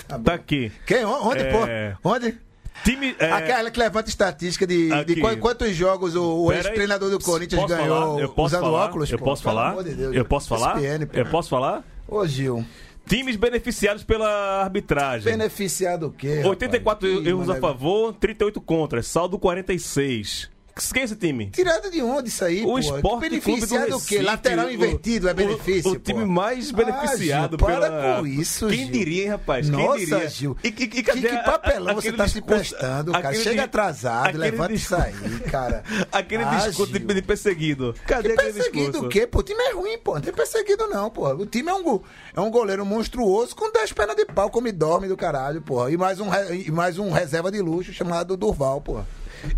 [0.08, 0.72] Tá, aqui.
[0.84, 1.04] Quem?
[1.04, 1.94] Onde, É.
[2.02, 2.10] pô?
[2.10, 2.36] Onde?
[2.84, 3.16] Time.
[3.18, 8.20] é, Aquela que levanta estatística de, de quantos jogos o, ex-treinador do Corinthians Posso ganhou?
[8.20, 8.84] Eu posso usando falar?
[8.86, 9.10] óculos.
[9.10, 9.24] Eu pô?
[9.24, 9.82] posso falar?
[9.82, 10.82] de Deus, eu posso falar?
[10.82, 11.18] ESPN, pô.
[11.18, 11.84] eu posso falar?
[12.08, 12.64] Ô, Gil,
[13.06, 15.30] Times beneficiados pela arbitragem.
[15.30, 16.42] beneficiado o quê?
[16.44, 17.26] 84 rapaz?
[17.26, 19.02] Erros a mano, favor, 38 contra.
[19.02, 20.50] Saldo 46.
[20.92, 21.48] Quem é esse time?
[21.50, 22.78] Tirado de onde isso aí, O pô?
[22.78, 24.16] Esporte Clube do Beneficiado o quê?
[24.16, 26.26] Recife, Lateral o- invertido é o- benefício, O, time pô.
[26.26, 28.18] mais beneficiado Ah, Gil, para pela...
[28.20, 28.92] com isso, Quem Gil.
[28.92, 29.70] diria, hein, rapaz?
[29.70, 30.28] Quem Nossa, diria?
[30.28, 30.56] Gil.
[30.62, 33.34] E, e, e Que, que papelão você tá se discurso- prestando, cara.
[33.34, 35.14] Chega atrasado, levanta dis- isso aí,
[35.50, 35.82] cara.
[36.12, 37.06] Aquele Ah, discurso de, Gil.
[37.14, 37.94] de perseguido.
[38.06, 39.06] Cadê Que aquele perseguido discurso?
[39.06, 39.26] o quê?
[39.26, 40.14] Pô, o time é ruim, pô.
[40.14, 41.26] Não tem perseguido, não, pô.
[41.32, 42.02] O time é um, go-
[42.34, 45.88] é um goleiro monstruoso com 10 pernas de pau, come e dorme do caralho, pô.
[45.88, 49.00] E mais um, re- e mais um reserva de luxo chamado Durval, pô.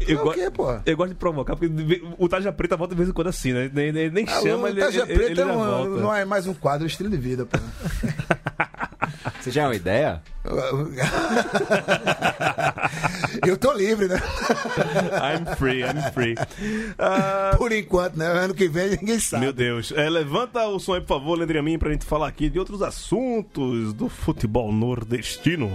[0.01, 0.79] Eu, É o go- quê, pô?
[0.85, 3.71] eu gosto de provocar, porque o Taja Preta volta de vez em quando assim, né?
[3.73, 6.47] Nem, nem, nem chama, o ele, Taja ele, Preta ele é um- não é mais
[6.47, 7.59] um quadro, é um estilo de vida, pô.
[9.41, 10.21] Você já é uma ideia?
[13.47, 14.17] Eu tô livre, né?
[15.23, 16.35] I'm free, I'm free.
[16.99, 18.27] Ah, Por enquanto, né?
[18.27, 19.45] Ano que vem ninguém sabe.
[19.45, 19.93] Meu Deus.
[19.93, 22.49] É, levanta o som aí, por favor, Leandro e a mim, pra gente falar aqui
[22.51, 25.71] de outros assuntos do futebol nordestino.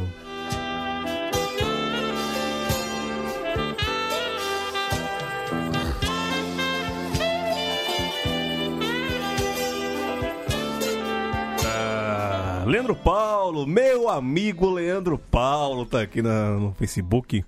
[12.74, 17.46] Leandro Paulo, meu amigo Leandro Paulo, tá aqui na- no Facebook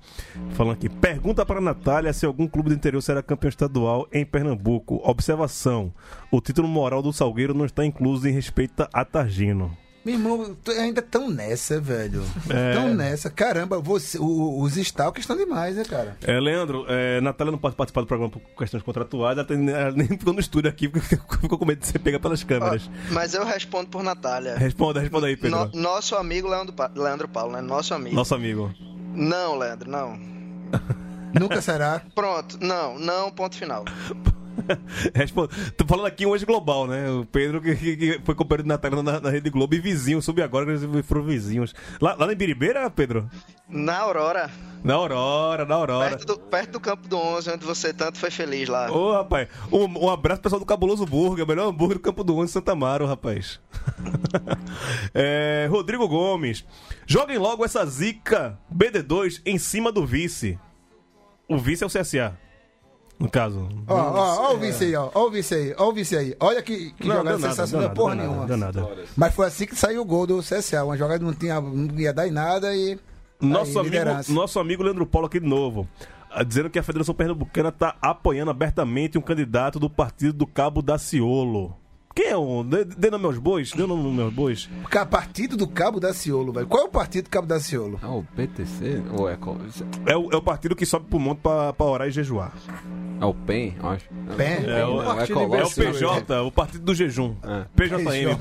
[0.51, 0.87] falando aqui.
[0.87, 5.01] Pergunta para Natália se algum clube do interior será campeão estadual em Pernambuco.
[5.03, 5.91] Observação:
[6.31, 9.75] o título moral do Salgueiro não está incluso em respeito a Targino.
[10.05, 12.23] Meu irmão, tu- ainda tão nessa, velho.
[12.49, 12.73] É.
[12.73, 13.29] Tão nessa.
[13.29, 16.15] Caramba, você, o- os stalkers estão demais, né, cara?
[16.21, 19.91] É, Leandro, é, Natália não pode participar do programa por questões contratuais, ela, tem- ela
[19.91, 22.87] nem ficou no estúdio aqui porque ficou com medo de ser pega pelas câmeras.
[23.09, 24.55] Mas eu respondo por Natália.
[24.57, 25.71] Responda, responda aí, Pedro.
[25.73, 27.61] No- nosso amigo Leandro, Pa- Leandro Paulo, né?
[27.61, 28.15] Nosso amigo.
[28.15, 28.71] Nosso amigo.
[29.15, 30.19] Não, Leandro, não.
[31.33, 32.01] Nunca será.
[32.13, 33.83] Pronto, não, não, ponto final.
[35.13, 35.49] Responda.
[35.77, 37.09] Tô falando aqui hoje global, né?
[37.09, 40.21] O Pedro que, que- que foi companheiro de Natália na, na Rede Globo e vizinho,
[40.21, 41.73] subi agora, eles foram vizinhos.
[42.01, 43.29] Lá, lá na Biribeira, Pedro?
[43.67, 44.49] Na Aurora,
[44.83, 46.09] Na Aurora, na Aurora.
[46.11, 48.91] perto do, perto do campo do 11, onde você tanto foi feliz lá.
[48.91, 52.23] Ô, rapaz, um, um abraço pro pessoal do Cabuloso Burger, o melhor hambúrguer do Campo
[52.23, 53.59] do Onze, Santa Amaro, rapaz.
[55.13, 56.65] É, Rodrigo Gomes,
[57.05, 60.59] joguem logo essa zica BD2 em cima do vice.
[61.47, 62.37] O vice é o CSA,
[63.17, 63.67] no caso.
[63.87, 65.09] Ó, ó, ó o vice aí, ó.
[65.13, 66.35] Ó o vice aí, ó o vice aí.
[66.39, 67.89] Olha que, que Não, jogada sensacional.
[67.91, 68.45] Porra nenhuma.
[69.15, 70.83] Mas foi assim que saiu o gol do CSA.
[70.83, 72.99] Uma jogada que não, tinha, não ia dar em nada e.
[73.39, 75.87] Nosso aí, amigo, nosso amigo Leandro Paulo aqui de novo.
[76.31, 80.81] ah, Dizendo que a Federação Pernambucana está apoiando abertamente um candidato do partido do Cabo
[80.81, 81.75] Daciolo.
[82.15, 82.63] Quem é o.
[82.63, 83.71] Dê, dê nome aos bois?
[83.73, 84.69] Dê nome aos meus bois?
[85.11, 86.65] Partido do Cabo Daciolo, velho.
[86.65, 87.99] Qual é o partido do Cabo Daciolo?
[88.01, 89.03] É o PTC?
[89.17, 89.57] Ou é, qual-
[90.05, 92.53] É o, é o partido que sobe pro monte pra, pra orar e jejuar.
[93.19, 94.05] é o PEN, eu acho.
[94.37, 94.65] PEN?
[94.65, 95.81] É o- Partido É o Ecológico.
[95.81, 97.35] PJ, o partido do jejum.
[97.43, 97.65] É.
[97.75, 98.37] PJM.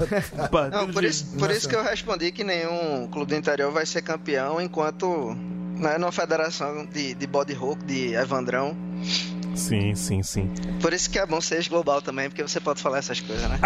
[0.72, 4.02] Não, por isso, por isso que eu respondi que nenhum clube do interior vai ser
[4.02, 5.34] campeão enquanto
[5.76, 8.76] né, numa federação de, de body hook, de Evandrão.
[9.54, 10.50] Sim, sim, sim.
[10.80, 13.58] Por isso que é bom ser global também, porque você pode falar essas coisas, né?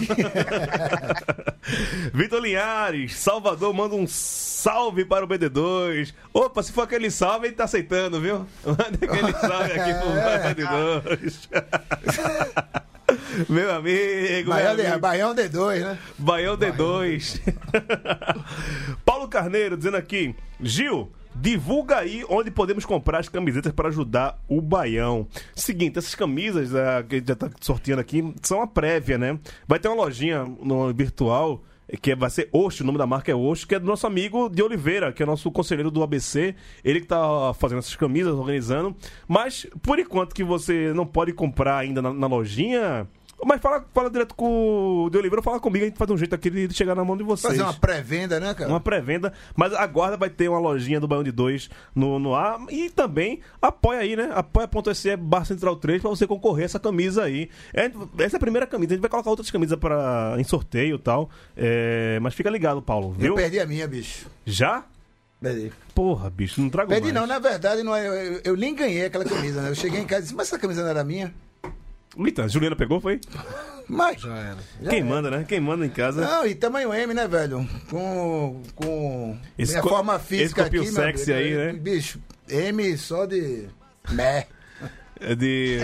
[2.14, 6.14] Vitor Linhares, Salvador manda um salve para o BD2.
[6.33, 8.47] Opa, se for aquele salve, ele tá aceitando, viu?
[8.64, 10.09] Manda aquele salve aqui pro
[10.64, 11.49] BD2.
[13.49, 14.91] Meu amigo, meu Baião, amigo.
[14.91, 15.99] de, Baião D2, né?
[16.19, 17.41] Baião D2.
[19.05, 24.61] Paulo Carneiro dizendo aqui: Gil, divulga aí onde podemos comprar as camisetas para ajudar o
[24.61, 25.26] Baião.
[25.55, 29.39] Seguinte, essas camisas ah, que a gente já tá sorteando aqui são a prévia, né?
[29.66, 31.62] Vai ter uma lojinha no virtual.
[32.03, 34.49] Que vai ser Oxo, o nome da marca é Oxo, que é do nosso amigo
[34.49, 36.57] de Oliveira, que é nosso conselheiro do ABC.
[36.82, 38.97] Ele que tá fazendo essas camisas, organizando.
[39.28, 43.09] Mas, por enquanto que você não pode comprar ainda na, na lojinha,
[43.45, 46.34] Mas fala, fala direto com o de Oliveira, fala comigo, a gente faz um jeito
[46.34, 47.53] aqui de chegar na mão de vocês.
[47.53, 48.68] Fazer uma pré-venda, né, cara?
[48.70, 52.59] Uma pré-venda, mas aguarda, vai ter uma lojinha do Baião de 2 no, no ar.
[52.70, 54.30] E também apoia aí, né?
[54.34, 57.51] Apoia.se barra Central 3 pra você concorrer a essa camisa aí.
[57.74, 57.91] É,
[58.24, 60.99] essa é a primeira camisa, a gente vai colocar outras camisas pra, em sorteio e
[60.99, 61.28] tal.
[61.57, 63.34] É, mas fica ligado, Paulo, Eu viu?
[63.34, 64.26] perdi a minha, bicho.
[64.47, 64.82] Já?
[65.41, 65.70] Perdi.
[65.95, 67.14] Porra, bicho, não trago Perdi mais.
[67.14, 69.68] não, na verdade, não é, eu, eu- eu nem ganhei aquela camisa, né?
[69.70, 71.32] Eu cheguei em casa e disse, mas essa camisa não era minha.
[72.19, 73.21] Eita, Juliana pegou, foi?
[73.89, 74.21] Mas.
[74.21, 74.57] Já era.
[74.83, 75.09] já Quem era.
[75.09, 75.45] manda, né?
[75.49, 76.21] Quem manda em casa.
[76.23, 77.69] Não, e tamanho M, né, velho?
[77.91, 78.62] Com.
[78.75, 79.39] Com.
[79.59, 81.73] Esse minha co- forma física esse aqui, meu sexy amigo, aí, né?
[81.75, 83.67] Bicho, M só de.
[84.11, 84.47] Mé.
[85.19, 85.79] É de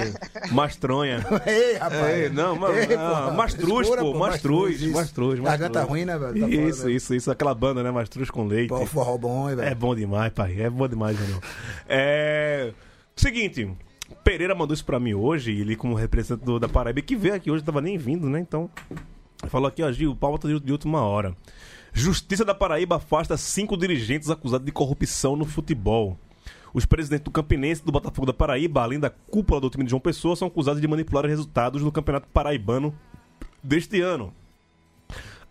[0.51, 1.25] mastronha.
[1.47, 2.03] Ei, rapaz.
[2.05, 6.39] É, não, mas- Ei, ah, mastruz, Escura, pô, mastruz, mastruz, Garganta ruim, né, velho?
[6.39, 6.97] Tá isso, foda, velho.
[6.97, 7.31] isso, isso.
[7.31, 7.91] Aquela banda, né?
[7.91, 8.69] Mastruz com leite.
[8.69, 9.77] Pô, forró bom, hein, É velho.
[9.77, 10.61] bom demais, pai.
[10.61, 11.41] É bom demais, Daniel.
[11.89, 12.73] É.
[13.17, 13.71] Seguinte.
[14.23, 17.65] Pereira mandou isso pra mim hoje, ele como representante da Paraíba, que veio aqui hoje,
[17.65, 18.41] tava nem vindo, né?
[18.41, 18.71] Então.
[19.49, 21.37] Falou aqui, ó, Gil, pauta de, de última hora.
[21.93, 26.17] Justiça da Paraíba afasta cinco dirigentes acusados de corrupção no futebol.
[26.73, 30.01] Os presidentes do Campinense do Botafogo da Paraíba, além da cúpula do time de João
[30.01, 32.95] Pessoa, são acusados de manipular os resultados do Campeonato Paraibano
[33.63, 34.33] deste ano.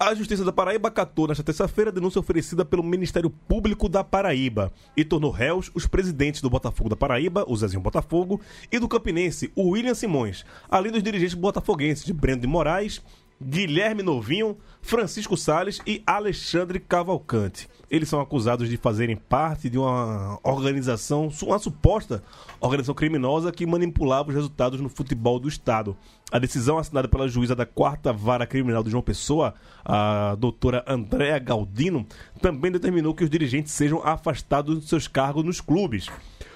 [0.03, 4.73] A Justiça da Paraíba acatou nesta terça-feira a denúncia oferecida pelo Ministério Público da Paraíba
[4.97, 8.41] e tornou réus os presidentes do Botafogo da Paraíba, o Zezinho Botafogo,
[8.71, 12.99] e do Campinense, o William Simões, além dos dirigentes botafoguenses de Breno de Moraes,
[13.39, 17.69] Guilherme Novinho, Francisco Sales e Alexandre Cavalcante.
[17.91, 22.23] Eles são acusados de fazerem parte de uma organização, uma suposta
[22.61, 25.97] organização criminosa que manipulava os resultados no futebol do Estado.
[26.31, 31.37] A decisão assinada pela juíza da quarta vara criminal de João Pessoa, a doutora Andréa
[31.37, 32.07] Galdino,
[32.41, 36.07] também determinou que os dirigentes sejam afastados dos seus cargos nos clubes.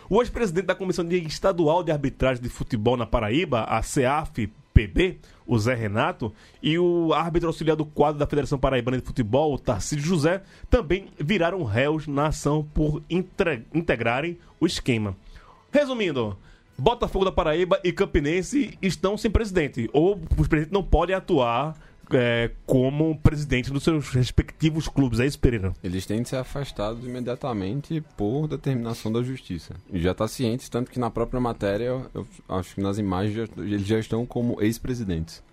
[0.09, 3.81] O ex-presidente da Comissão Estadual de Arbitragem de Futebol na Paraíba, a
[4.75, 9.53] CEAF-PB, o Zé Renato, e o árbitro auxiliar do quadro da Federação Paraibana de Futebol,
[9.53, 15.15] o Tarcísio José, também viraram réus na ação por integrarem o esquema.
[15.71, 16.37] Resumindo,
[16.77, 21.75] Botafogo da Paraíba e Campinense estão sem presidente, ou os presidentes não podem atuar
[22.11, 25.19] é, como presidente dos seus respectivos clubes.
[25.19, 25.73] É isso, Pereira?
[25.83, 29.73] Eles têm de ser afastados imediatamente por determinação da justiça.
[29.91, 33.85] E já está ciente, tanto que na própria matéria, eu acho que nas imagens eles
[33.85, 35.43] já estão como ex-presidentes.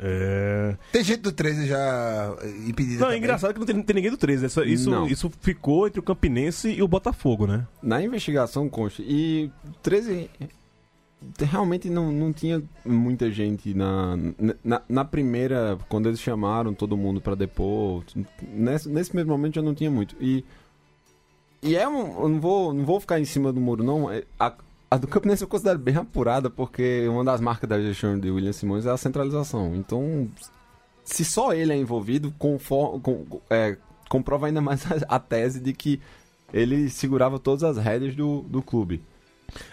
[0.00, 0.76] É...
[0.92, 2.36] Tem gente do 13 já
[2.68, 3.04] impedida.
[3.04, 4.46] Não, é engraçado que não tem, não tem ninguém do 13.
[4.46, 5.08] Isso, isso, Não.
[5.08, 7.66] isso ficou entre o Campinense e o Botafogo, né?
[7.82, 9.02] Na investigação consta.
[9.02, 9.50] E
[9.82, 10.30] 13
[11.38, 14.16] realmente não, não tinha muita gente na,
[14.64, 18.04] na, na primeira, quando eles chamaram todo mundo pra depor.
[18.52, 20.16] Nesse, nesse mesmo momento já não tinha muito.
[20.20, 20.44] E,
[21.62, 22.22] e é um.
[22.22, 24.10] Eu não vou, não vou ficar em cima do muro, não.
[24.10, 24.54] É- A,
[24.90, 28.52] a do Campinense eu considero bem apurada, porque uma das marcas da gestão de William
[28.52, 29.74] Simões é a centralização.
[29.74, 30.28] Então,
[31.04, 33.76] se só ele é envolvido, confor, com, é,
[34.08, 36.00] comprova ainda mais a, a tese de que
[36.52, 39.02] ele segurava todas as rédeas do, do clube.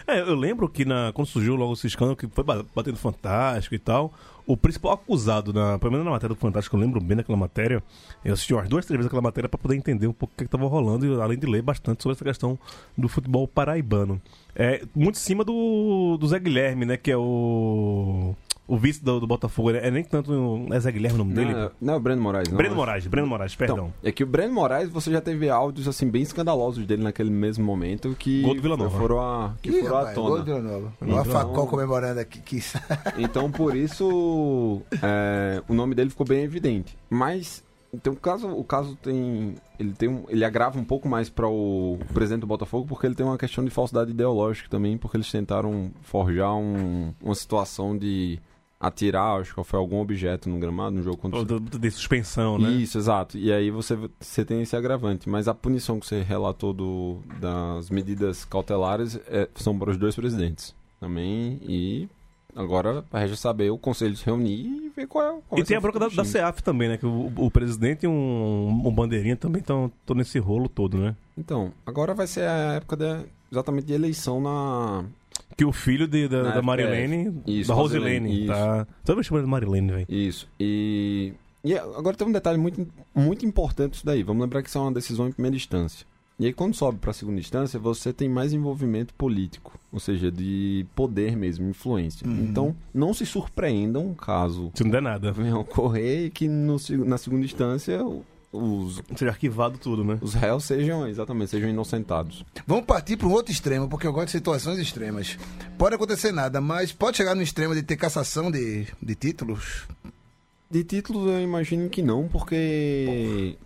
[0.07, 3.75] É, eu lembro que na, quando surgiu logo esse escândalo que foi ba- batendo Fantástico
[3.75, 4.13] e tal,
[4.47, 7.83] o principal acusado, na, pelo menos na matéria do Fantástico, eu lembro bem daquela matéria,
[8.23, 10.43] eu assisti umas duas, três vezes aquela matéria pra poder entender um pouco o que
[10.43, 12.57] estava rolando, e além de ler bastante sobre essa questão
[12.97, 14.21] do futebol paraibano.
[14.55, 18.35] É, muito em cima do, do Zé Guilherme, né, que é o,
[18.67, 20.31] o vice do, do Botafogo, é nem tanto,
[20.71, 21.53] é Zé Guilherme o nome dele?
[21.53, 22.57] Não, é- não é o Breno Moraes, não.
[22.57, 22.79] Breno acho.
[22.79, 23.75] Moraes, Breno Moraes, perdão.
[23.75, 27.29] Então, é que o Breno Moraes, você já teve áudios assim bem escandalosos dele naquele
[27.29, 28.97] mesmo momento que Gol do Vila Nova.
[28.97, 30.39] foram a, que Ih, foram à rapaz, gol tona.
[30.39, 30.93] de Vila Nova.
[31.01, 32.39] Então- a Facol comemorando aqui.
[32.41, 32.59] Que...
[33.17, 36.97] Então, por isso, é, o nome dele ficou bem evidente.
[37.09, 37.63] Mas,
[37.93, 41.47] então, o caso, o caso tem, ele tem, um, ele agrava um pouco mais para
[41.47, 45.31] o presidente do Botafogo, porque ele tem uma questão de falsidade ideológica também, porque eles
[45.31, 48.39] tentaram forjar um- uma situação de
[48.87, 52.57] atirar, acho que foi algum objeto no gramado, no jogo contra o De, de suspensão,
[52.59, 52.69] né?
[52.71, 53.37] Isso, exato.
[53.37, 55.27] E aí você, você tem esse agravante.
[55.29, 60.15] Mas a punição que você relatou do, das medidas cautelares é- são para os dois
[60.15, 61.59] presidentes também.
[61.63, 62.07] E
[62.55, 65.79] agora resta saber o conselho se reunir e ver qual é qual E tem a
[65.79, 66.23] o bronca da, da.
[66.25, 66.97] CEAF também, né?
[66.97, 71.15] Que o, o presidente e um, um bandeirinha também estão nesse rolo todo, né?
[71.37, 75.03] Então, agora vai ser a época da, exatamente de eleição na.
[75.57, 76.61] Que o filho de- da, da.
[76.61, 78.47] Marilene, Isso, da Rosilene, isso.
[78.51, 78.87] tá...
[79.03, 80.05] Sabe chamando de Marilene, velho?
[80.09, 80.47] Isso.
[80.59, 81.33] E.
[81.63, 84.21] E agora tem um detalhe muito, muito importante isso daí.
[84.21, 86.05] Vamos lembrar que isso é uma decisão em primeira instância.
[86.37, 90.29] E aí, quando sobe para a segunda instância, você tem mais envolvimento político, ou seja,
[90.29, 92.27] de poder mesmo, influência.
[92.27, 92.43] Uhum.
[92.43, 95.31] Então, não se surpreendam caso Se não der nada.
[95.31, 96.75] venha ocorrer e que no,
[97.05, 98.01] na segunda instância
[98.55, 100.17] os, Seja arquivado tudo, né?
[100.21, 102.45] os réus sejam, exatamente, sejam inocentados.
[102.65, 105.37] Vamos partir para um outro extremo, porque eu gosto de situações extremas.
[105.77, 109.87] Pode acontecer nada, mas pode chegar no extremo de ter cassação de, de títulos.
[110.69, 113.57] De título eu imagino que não, porque.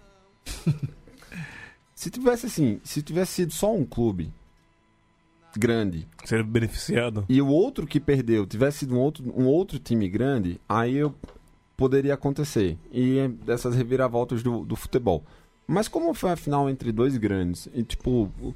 [1.96, 4.32] se tivesse assim, se tivesse sido só um clube
[5.58, 7.26] grande Ser beneficiado.
[7.28, 11.14] e o outro que perdeu tivesse sido um outro, um outro time grande, aí eu
[11.80, 12.78] poderia acontecer.
[12.92, 15.24] E é dessas reviravoltas do, do futebol.
[15.66, 18.54] Mas como foi a final entre dois grandes, e tipo, o,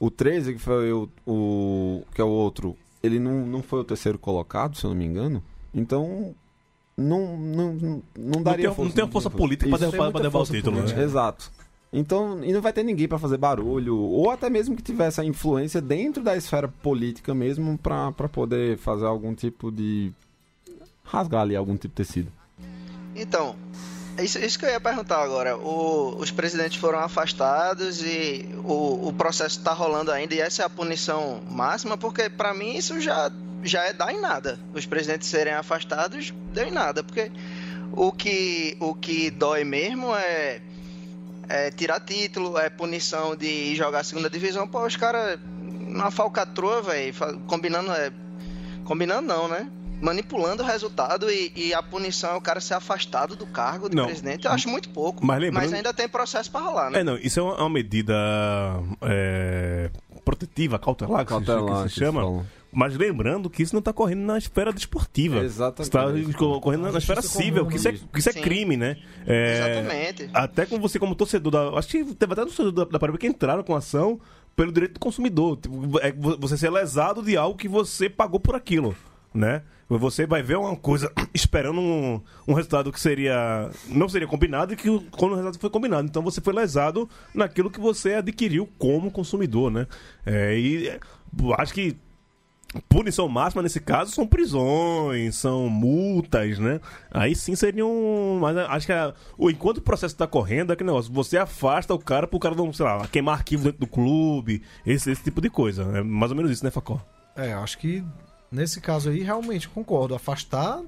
[0.00, 2.02] o 13, que foi o, o.
[2.14, 5.04] que é o outro, ele não, não foi o terceiro colocado, se eu não me
[5.04, 5.42] engano.
[5.74, 6.34] Então.
[6.96, 9.78] Não, não, não, não daria não tem, não tem força política Isso.
[9.78, 10.98] derrubar, pra muita derrubar o força título, política.
[11.00, 11.04] né?
[11.04, 11.50] Exato.
[11.90, 15.24] Então, e não vai ter ninguém pra fazer barulho, ou até mesmo que tivesse a
[15.24, 20.12] influência dentro da esfera política mesmo pra poder fazer algum tipo de.
[21.02, 22.32] rasgar ali algum tipo de tecido.
[23.14, 23.56] Então,
[24.18, 25.56] isso, isso que eu ia perguntar agora.
[25.56, 30.64] O- os presidentes foram afastados e o, o processo está rolando ainda, e essa é
[30.64, 33.30] a punição máxima, porque para mim isso já,
[33.62, 34.58] já é dar em nada.
[34.74, 37.30] Os presidentes serem afastados deu em nada, porque
[37.92, 40.60] o que, o que dói mesmo é,
[41.48, 44.66] é tirar título, é punição de jogar a segunda divisão.
[44.68, 45.38] Pô, os caras
[45.88, 47.14] na falcatrua, velho,
[47.46, 47.90] combinando.
[47.92, 48.10] É,
[48.84, 49.68] combinando não, né?
[50.02, 53.94] Manipulando o resultado e, e a punição é o cara ser afastado do cargo de
[53.96, 54.06] Não.
[54.06, 54.44] presidente.
[54.46, 55.24] Eu acho muito pouco.
[55.24, 57.00] Mas lembrando- ainda tem processo pra rolar, né?
[57.00, 58.12] É, não, isso é uma, uma medida
[59.02, 59.90] é,
[60.24, 62.20] protetiva, cautelar, que se- Cautelar, que se que chama.
[62.20, 62.46] falam.
[62.74, 65.40] Mas lembrando que isso não está correndo na esfera desportiva.
[65.40, 65.82] Exatamente.
[65.88, 68.96] Está correndo na, na esfera civil, que isso é, que isso é crime, né?
[69.26, 70.30] É, Exatamente.
[70.32, 71.78] Até com você como torcedor da.
[71.78, 74.18] Acho que teve até torcedor da, da Paraíba que entraram com ação
[74.56, 75.58] pelo direito do consumidor.
[75.58, 78.96] Tipo, é vo- você ser lesado de algo que você pagou por aquilo,
[79.34, 79.62] né?
[79.98, 83.70] Você vai ver uma coisa esperando um, um resultado que seria.
[83.88, 86.06] não seria combinado e que o- quando o resultado foi combinado.
[86.08, 89.86] Então você foi lesado naquilo que você adquiriu como consumidor, né?
[90.26, 90.98] É, e
[91.58, 91.96] acho que
[92.88, 96.80] punição máxima nesse caso são prisões, são multas, né?
[97.10, 98.38] Aí sim seriam.
[98.40, 98.92] Mas acho que
[99.36, 102.54] o, enquanto o processo está correndo, é aquele negócio, você afasta o cara pro cara
[102.54, 105.82] não, sei lá, queimar arquivo dentro do clube, esse, esse tipo de coisa.
[105.98, 107.00] É mais ou menos isso, né, Facó?
[107.36, 108.02] É, acho que
[108.52, 110.14] nesse caso aí realmente concordo.
[110.14, 110.82] Afastar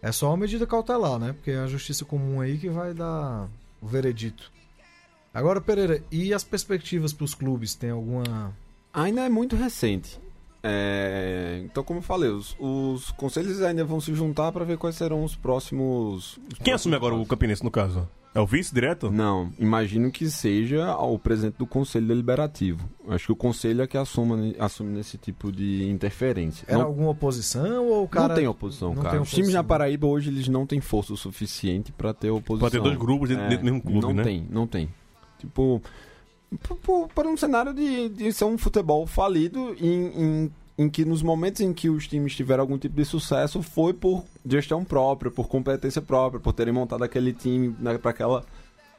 [0.00, 1.32] é só uma medida cautelar, né?
[1.32, 3.48] Porque é a justiça comum aí que vai dar
[3.80, 4.52] o veredito.
[5.34, 7.74] Agora, Pereira, e as perspectivas para os clubes?
[7.74, 8.54] Tem alguma.
[8.92, 10.20] Ainda é muito recente.
[10.62, 14.94] É, Então, como eu falei, os, os conselhos ainda vão se juntar para ver quais
[14.94, 16.36] serão os próximos.
[16.36, 17.30] os Quem próximos assume agora o passos.
[17.30, 18.08] Campinense no caso?
[18.34, 19.10] É o vice direto?
[19.10, 22.88] Não, imagino que seja o presidente do Conselho Deliberativo.
[23.08, 26.64] Acho que o Conselho é que assume, assume nesse tipo de interferência.
[26.66, 28.28] Era Não, alguma oposição ou o cara.
[28.28, 29.10] não tem oposição, não cara.
[29.16, 29.64] tem Os times na oposição.
[29.64, 32.70] Paraíba hoje eles não têm força o suficiente para ter oposição.
[32.70, 34.22] Pra ter dois grupos dentro, É, dentro do mesmo clube, não né?
[34.22, 34.88] tem, não tem.
[35.38, 35.82] Tipo,
[37.14, 41.60] para um cenário de, de ser um futebol falido em, em, em que nos momentos
[41.60, 46.00] em que os times tiveram algum tipo de sucesso foi por gestão própria, por competência
[46.00, 48.44] própria, por terem montado aquele time né, para aquela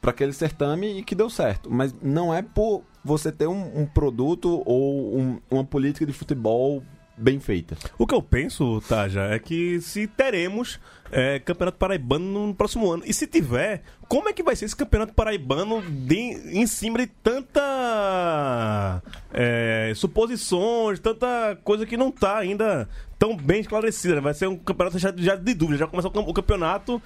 [0.00, 1.70] para aquele certame e que deu certo.
[1.70, 6.82] Mas não é por você ter um, um produto ou um- uma política de futebol
[7.16, 7.76] bem feita.
[7.98, 10.80] O que eu penso, Taja, é que se teremos
[11.12, 13.02] é, Campeonato Paraibano no próximo ano.
[13.06, 17.06] E se tiver, como é que vai ser esse Campeonato Paraibano de- em cima de
[17.06, 19.02] tanta
[19.32, 22.88] é, suposições, tanta coisa que não está ainda
[23.18, 24.16] tão bem esclarecida.
[24.16, 24.20] né?
[24.20, 25.78] Vai ser um campeonato já, já de dúvida.
[25.78, 27.00] Já começou o cam- o campeonato,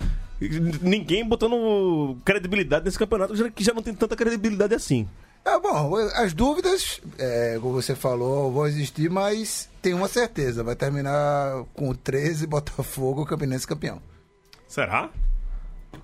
[0.82, 5.08] ninguém botando credibilidade nesse campeonato, que já não tem tanta credibilidade assim.
[5.44, 10.76] É bom, as dúvidas, é, como você falou, vão existir, mas tem uma certeza: vai
[10.76, 14.00] terminar com 13 Botafogo, Campinense campeão.
[14.66, 15.10] Será?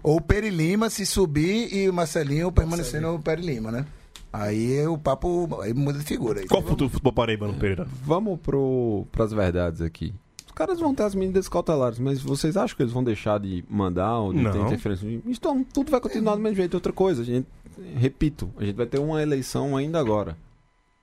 [0.03, 3.85] Ou o Peri Lima se subir e o Marcelinho permanecer no Peri Lima, né?
[4.33, 6.41] Aí o papo aí muda de figura.
[6.41, 6.49] Aí.
[6.49, 7.87] Qual o futuro do futebol paraibano, Pereira?
[8.03, 10.13] Vamos pro, pras verdades aqui.
[10.55, 13.65] Os caras vão ter as medidas cautelares, mas vocês acham que eles vão deixar de
[13.69, 14.67] mandar ou de ter Não.
[14.67, 15.21] interferência?
[15.27, 16.75] Então, tudo vai continuar do mesmo jeito.
[16.75, 17.49] Outra coisa, a gente,
[17.97, 20.39] repito, a gente vai ter uma eleição ainda agora.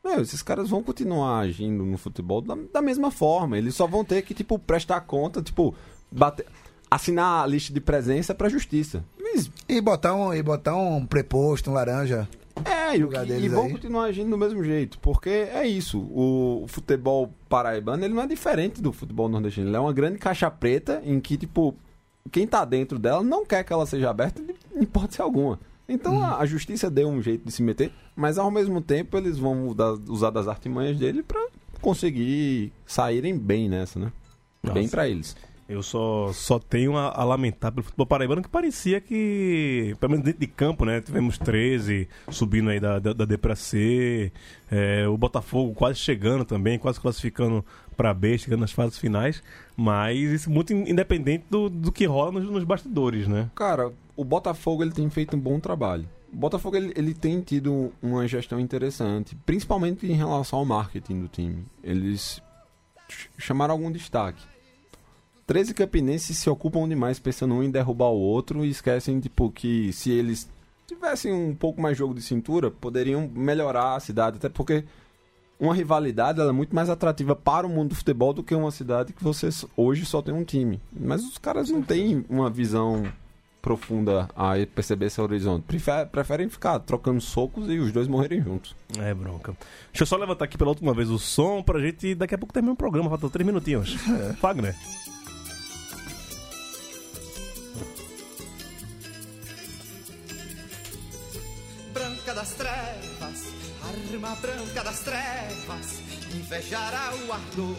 [0.02, 3.58] Meu, esses caras vão continuar agindo no futebol da, da mesma forma.
[3.58, 5.76] Eles só vão ter que, tipo, prestar conta, tipo,
[6.10, 6.46] bater,
[6.90, 9.04] assinar a lista de presença pra justiça.
[9.22, 12.26] Mas, E botar um, e botar um preposto, um laranja.
[12.66, 13.72] É, e, que- e vão aí.
[13.72, 16.00] continuar agindo do mesmo jeito, porque é isso.
[16.00, 19.68] O futebol paraibano ele não é diferente do futebol nordestino.
[19.68, 21.76] Ele é uma grande caixa preta em que, tipo,
[22.32, 25.60] quem tá dentro dela não quer que ela seja aberta de em hipótese alguma.
[25.90, 26.24] Então Uhum.
[26.24, 29.68] a, a justiça deu um jeito de se meter, mas ao mesmo tempo eles vão
[29.68, 31.46] usar, usar das artimanhas dele pra
[31.82, 34.12] conseguir saírem bem nessa, né?
[34.64, 34.92] Bem Nossa.
[34.96, 35.36] pra eles.
[35.72, 40.26] Eu só, só tenho a, a lamentar pelo futebol paraibano que parecia que, pelo menos
[40.26, 41.00] dentro de campo, né?
[41.00, 44.32] Tivemos 13 subindo aí da, da, da D pra C,
[44.70, 47.64] é, o Botafogo quase chegando também, quase classificando
[47.96, 49.42] pra B, chegando nas fases finais,
[49.78, 53.50] mas isso muito in- independente do, do que rola nos, nos bastidores, né?
[53.56, 56.06] Cara, o Botafogo ele tem feito um bom trabalho.
[56.34, 61.28] O Botafogo ele, ele tem tido uma gestão interessante, principalmente em relação ao marketing do
[61.28, 61.64] time.
[61.84, 62.42] Eles
[63.08, 64.42] ch- chamaram algum destaque.
[65.52, 69.92] 13 campinenses se ocupam demais pensando um em derrubar o outro e esquecem tipo que
[69.92, 70.48] se eles
[70.88, 74.86] tivessem um pouco mais jogo de cintura, poderiam melhorar a cidade, até porque
[75.60, 78.72] uma rivalidade ela é muito mais atrativa para o mundo do futebol do que uma
[78.72, 80.80] cidade que você hoje só tem um time.
[80.98, 83.04] Mas os caras não têm uma visão
[83.62, 85.64] profunda a perceber esse horizonte.
[85.64, 88.74] Prefer- preferem ficar trocando socos e os dois morrerem juntos.
[89.00, 89.54] É bronca.
[89.92, 92.16] Deixa eu só levantar aqui pela última vez o som pra gente.
[92.16, 93.96] Daqui a pouco termina o programa, faltam três minutinhos.
[94.40, 94.76] Fagner.
[104.14, 106.02] Arma branca das trevas,
[106.36, 107.76] invejará o ardor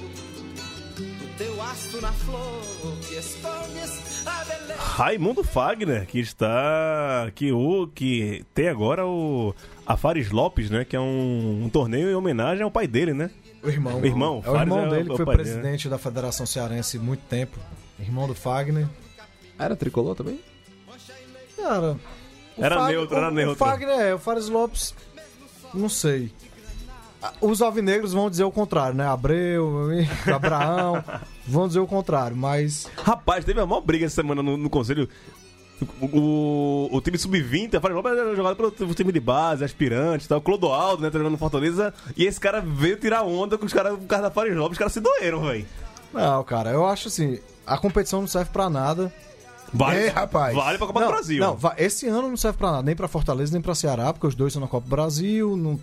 [0.97, 2.61] do teu astro na flor
[3.09, 4.75] que escondes a beleza.
[4.81, 7.31] Raimundo Fagner, que está.
[7.35, 9.55] Que, o, que tem agora o.
[9.87, 10.85] A Fares Lopes, né?
[10.85, 13.31] Que é um, um torneio em homenagem ao pai dele, né?
[13.63, 14.01] O irmão.
[14.01, 15.49] O irmão, É o Fares irmão é o- dele é que o foi pai dele,
[15.51, 17.59] presidente da Federação Cearense muito tempo.
[17.99, 18.89] Irmão do Fagner.
[19.59, 20.41] Era tricolor também?
[21.57, 21.97] Cara.
[22.57, 23.53] o Era Fagner- neutro, era o, neutro.
[23.55, 24.95] O Fagner é, o Fares Lopes.
[25.75, 26.33] Não sei.
[27.41, 29.07] Os alvinegros vão dizer o contrário, né?
[29.07, 29.89] Abreu,
[30.33, 31.03] Abraão,
[31.47, 32.91] vão dizer o contrário, mas.
[32.97, 35.09] Rapaz, teve a maior briga essa semana no, no conselho.
[36.01, 40.25] O, o, o time sub-20, a Fares Lopes era jogado pelo time de base, aspirante
[40.25, 40.41] e tal.
[40.41, 41.11] Clodoaldo, né?
[41.11, 41.93] Treinando no Fortaleza.
[42.17, 44.73] E esse cara veio tirar onda com os caras com o cara da Fares Lopes.
[44.73, 45.67] Os caras se doeram, velho.
[46.13, 47.39] Não, cara, eu acho assim.
[47.67, 49.13] A competição não serve pra nada.
[49.73, 50.55] Vale, Ei, rapaz.
[50.55, 51.41] Vale pra Copa não, do Brasil.
[51.41, 54.35] Não, esse ano não serve pra nada, nem pra Fortaleza, nem pra Ceará, porque os
[54.35, 55.81] dois estão na Copa do Brasil, não,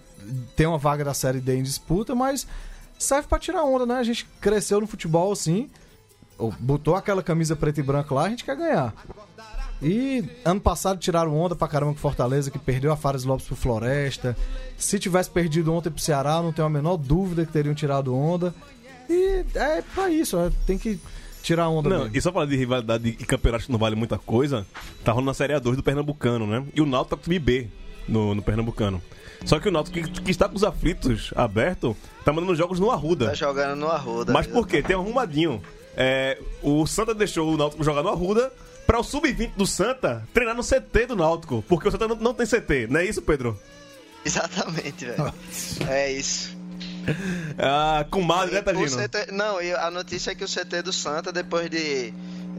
[0.56, 2.46] tem uma vaga da Série D em disputa, mas
[2.98, 3.96] serve pra tirar onda, né?
[3.96, 5.70] A gente cresceu no futebol assim,
[6.38, 8.94] ou botou aquela camisa preta e branca lá, a gente quer ganhar.
[9.82, 13.56] E ano passado tiraram onda pra caramba com Fortaleza, que perdeu a Fares Lopes pro
[13.56, 14.36] Floresta.
[14.78, 18.54] Se tivesse perdido ontem pro Ceará, não tenho a menor dúvida que teriam tirado onda.
[19.10, 21.00] E é pra isso, é, tem que
[21.42, 22.18] tirar onda Não, mesmo.
[22.18, 24.66] e só falar de rivalidade e campeonato que não vale muita coisa,
[25.04, 26.64] tá rolando na Série A2 do Pernambucano, né?
[26.74, 27.68] E o Náutico tá com o time B
[28.08, 29.02] no, no Pernambucano.
[29.46, 32.92] Só que o Náutico, que, que está com os aflitos aberto, tá mandando jogos no
[32.92, 33.28] Arruda.
[33.28, 34.34] Tá jogando no Arruda.
[34.34, 34.82] Mas por quê?
[34.82, 35.62] Tem um arrumadinho.
[35.96, 38.52] É, o Santa deixou o Náutico jogar no Arruda
[38.86, 41.64] pra o sub-20 do Santa treinar no CT do Náutico.
[41.68, 43.58] Porque o Santa não, não tem CT, não é isso, Pedro?
[44.26, 45.34] Exatamente, velho.
[45.88, 46.59] é isso.
[47.58, 48.97] Ah, com madre, né, O Tagino?
[48.97, 52.14] CT não, e a notícia é que o CT do Santa, depois de,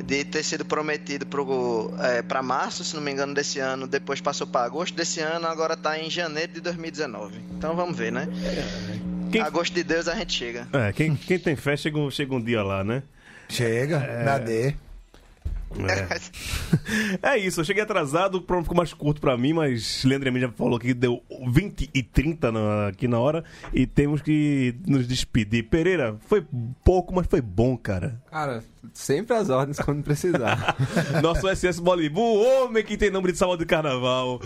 [0.05, 4.21] de ter sido prometido pro, é, pra março, se não me engano, desse ano, depois
[4.21, 7.39] passou pra agosto desse ano, agora tá em janeiro de 2019.
[7.57, 8.29] Então vamos ver, né?
[9.33, 10.67] Quem- Agosto de Deus a gente chega.
[10.73, 13.03] É, quem, quem tem fé chega, um- chega um dia lá, né?
[13.49, 14.25] Chega, É.
[14.25, 14.75] na D.
[17.23, 20.49] É isso, eu cheguei atrasado, o programa ficou mais curto pra mim, mas Leandro já
[20.51, 25.65] falou que deu 20 e 30 na- aqui na hora e temos que nos despedir.
[25.69, 26.45] Pereira, foi
[26.85, 28.21] pouco, mas foi bom, cara.
[28.31, 30.77] Cara, sempre as ordens quando precisar.
[31.23, 34.41] Nosso SS o homem que tem nome de sábado de carnaval.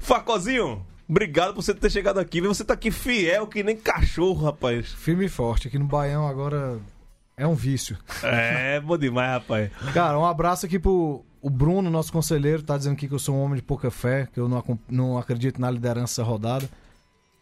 [0.00, 2.40] Facozinho, obrigado por você ter chegado aqui.
[2.40, 4.92] Você tá aqui fiel que nem cachorro, rapaz.
[4.92, 5.68] Firme e forte.
[5.68, 6.78] Aqui no Baião agora
[7.40, 7.96] é um vício.
[8.22, 9.70] É, bom demais, rapaz.
[9.94, 13.34] Cara, um abraço aqui pro o Bruno, nosso conselheiro, tá dizendo aqui que eu sou
[13.34, 16.68] um homem de pouca fé, que eu não, não acredito na liderança rodada.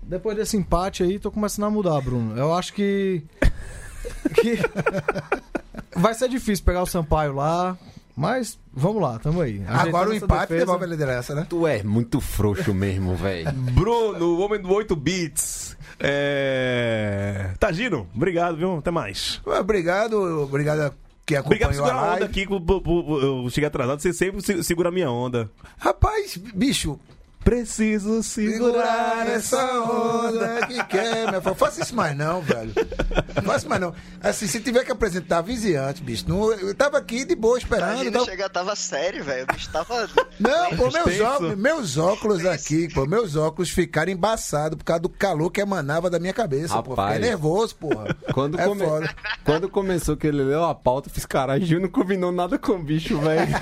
[0.01, 2.37] Depois desse empate aí, tô começando a mudar, Bruno.
[2.37, 3.25] Eu acho que.
[4.37, 4.57] que
[5.99, 7.77] vai ser difícil pegar o Sampaio lá,
[8.19, 9.63] mas vamos lá, tamo aí.
[9.69, 10.59] Agora o empate defesa.
[10.67, 11.47] devolve a liderança, né?
[11.49, 13.51] tu é muito frouxo mesmo, velho.
[13.73, 15.77] Bruno, o homem do 8 bits.
[16.01, 17.51] É.
[17.59, 18.77] Tagino, obrigado, viu?
[18.79, 19.41] Até mais.
[19.47, 20.93] Obrigado, obrigado a
[21.25, 22.47] quem Obrigado por acompanhou a segurar a onda aqui.
[23.45, 25.51] Eu cheguei atrasado, você sempre se- segura a minha onda.
[25.79, 26.99] Rapaz, bicho,
[27.49, 31.55] Preciso segurar essa onda que quer, meu filho.
[31.55, 32.75] Faça isso mais não, velho.
[33.43, 33.95] Faça mais não.
[34.23, 37.93] Assim, se tiver que apresentar viziante, bicho, não, eu tava aqui de boa esperando.
[37.93, 39.45] Imagina Não, chegar, tava sério, velho.
[39.45, 40.07] O bicho tava.
[40.39, 45.09] não pô, meus óculos, meus óculos aqui, pô, meus óculos ficaram embaçados por causa do
[45.09, 46.95] calor que emanava da minha cabeça, pô.
[46.95, 48.15] Fiquei nervoso, porra.
[48.35, 48.85] Quando, é come-.
[49.43, 52.73] Quando começou que ele leu a pauta, eu fiz caralho, Gil não combinou nada com
[52.73, 53.49] o bicho, velho.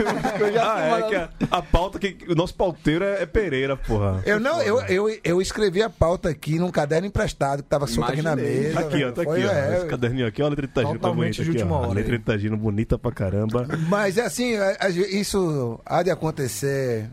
[0.61, 2.17] Ah, é que a, a pauta que.
[2.29, 3.76] O nosso pauteiro é, é Pereira.
[3.87, 4.23] Porra.
[4.27, 8.13] Eu não, eu, eu, eu escrevi a pauta aqui num caderno emprestado que tava solto
[8.13, 8.81] aqui na mesa.
[8.81, 9.35] Aqui, ó, tá aqui, ó.
[9.53, 11.85] é, Esse caderninho aqui, ó, a letra de Tagino tá bonita aqui, ó.
[11.85, 13.67] A letra de Tagino bonita pra caramba.
[13.89, 17.09] Mas é assim, a- isso há de acontecer,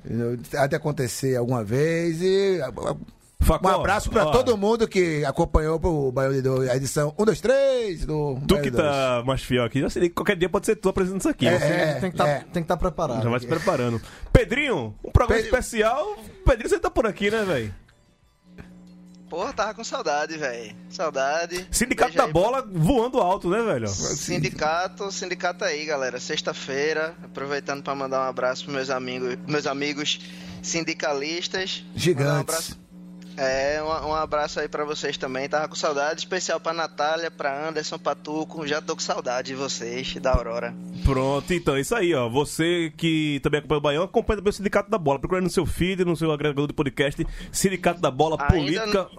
[0.55, 2.59] há de acontecer alguma vez e
[3.63, 7.25] um abraço pra ó, todo mundo que acompanhou o Baião de Dois, a edição 1,
[7.25, 10.49] 2, 3 do Tu Baião que tá mais fiel aqui, já sei que qualquer dia
[10.49, 11.47] pode ser tu apresentando isso aqui.
[11.47, 11.93] É, Você é.
[11.99, 13.23] tem que tá, estar preparado.
[13.23, 14.01] já vai se preparando.
[14.31, 16.17] Pedrinho, um programa Pedro- especial.
[16.45, 17.73] Pedrinho, você tá por aqui, né, velho?
[19.29, 20.75] Porra, tava com saudade, velho.
[20.91, 21.67] Saudade.
[21.71, 23.87] Sindicato Beijo da aí bola voando alto, né, velho?
[23.87, 26.19] Sindicato, sindicato aí, galera.
[26.19, 30.19] Sexta-feira, aproveitando para mandar um abraço pros meus amigos, meus amigos
[30.61, 31.81] sindicalistas.
[31.83, 32.39] Mandar Um Gigantes.
[32.41, 32.79] abraço,
[33.37, 35.47] é, um, um abraço aí para vocês também.
[35.49, 38.65] Tava com saudade, especial pra Natália, pra Anderson, pra Tuco.
[38.67, 40.73] Já tô com saudade de vocês, da Aurora.
[41.03, 42.29] Pronto, então, isso aí, ó.
[42.29, 45.19] Você que também acompanha o Baião, acompanha também o Sindicato da Bola.
[45.19, 49.09] Procura no seu feed, no seu agregador de podcast, Sindicato da Bola Ainda Política.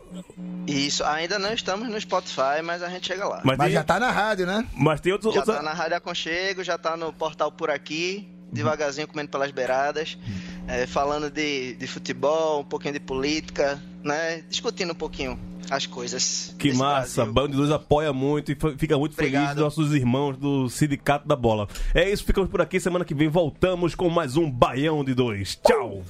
[0.67, 3.41] Isso, ainda não estamos no Spotify, mas a gente chega lá.
[3.45, 4.67] Mas, Mas tem, já tá na rádio, né?
[4.77, 5.35] mas tem outros.
[5.35, 9.51] Já outros- tá na Rádio Aconchego, já tá no portal Por Aqui, devagarzinho comendo pelas
[9.51, 10.17] beiradas,
[10.67, 14.43] é, falando de, de futebol, um pouquinho de política, né?
[14.49, 15.39] Discutindo um pouquinho
[15.71, 16.55] as coisas.
[16.59, 17.33] Que massa, Brasil.
[17.33, 19.55] Band de Dois apoia muito e fica muito feliz Obrigado.
[19.57, 21.69] dos nossos irmãos do Sindicato da Bola.
[21.95, 22.79] É isso, ficamos por aqui.
[22.79, 25.59] Semana que vem voltamos com mais um Baião de Dois.
[25.65, 26.03] Tchau!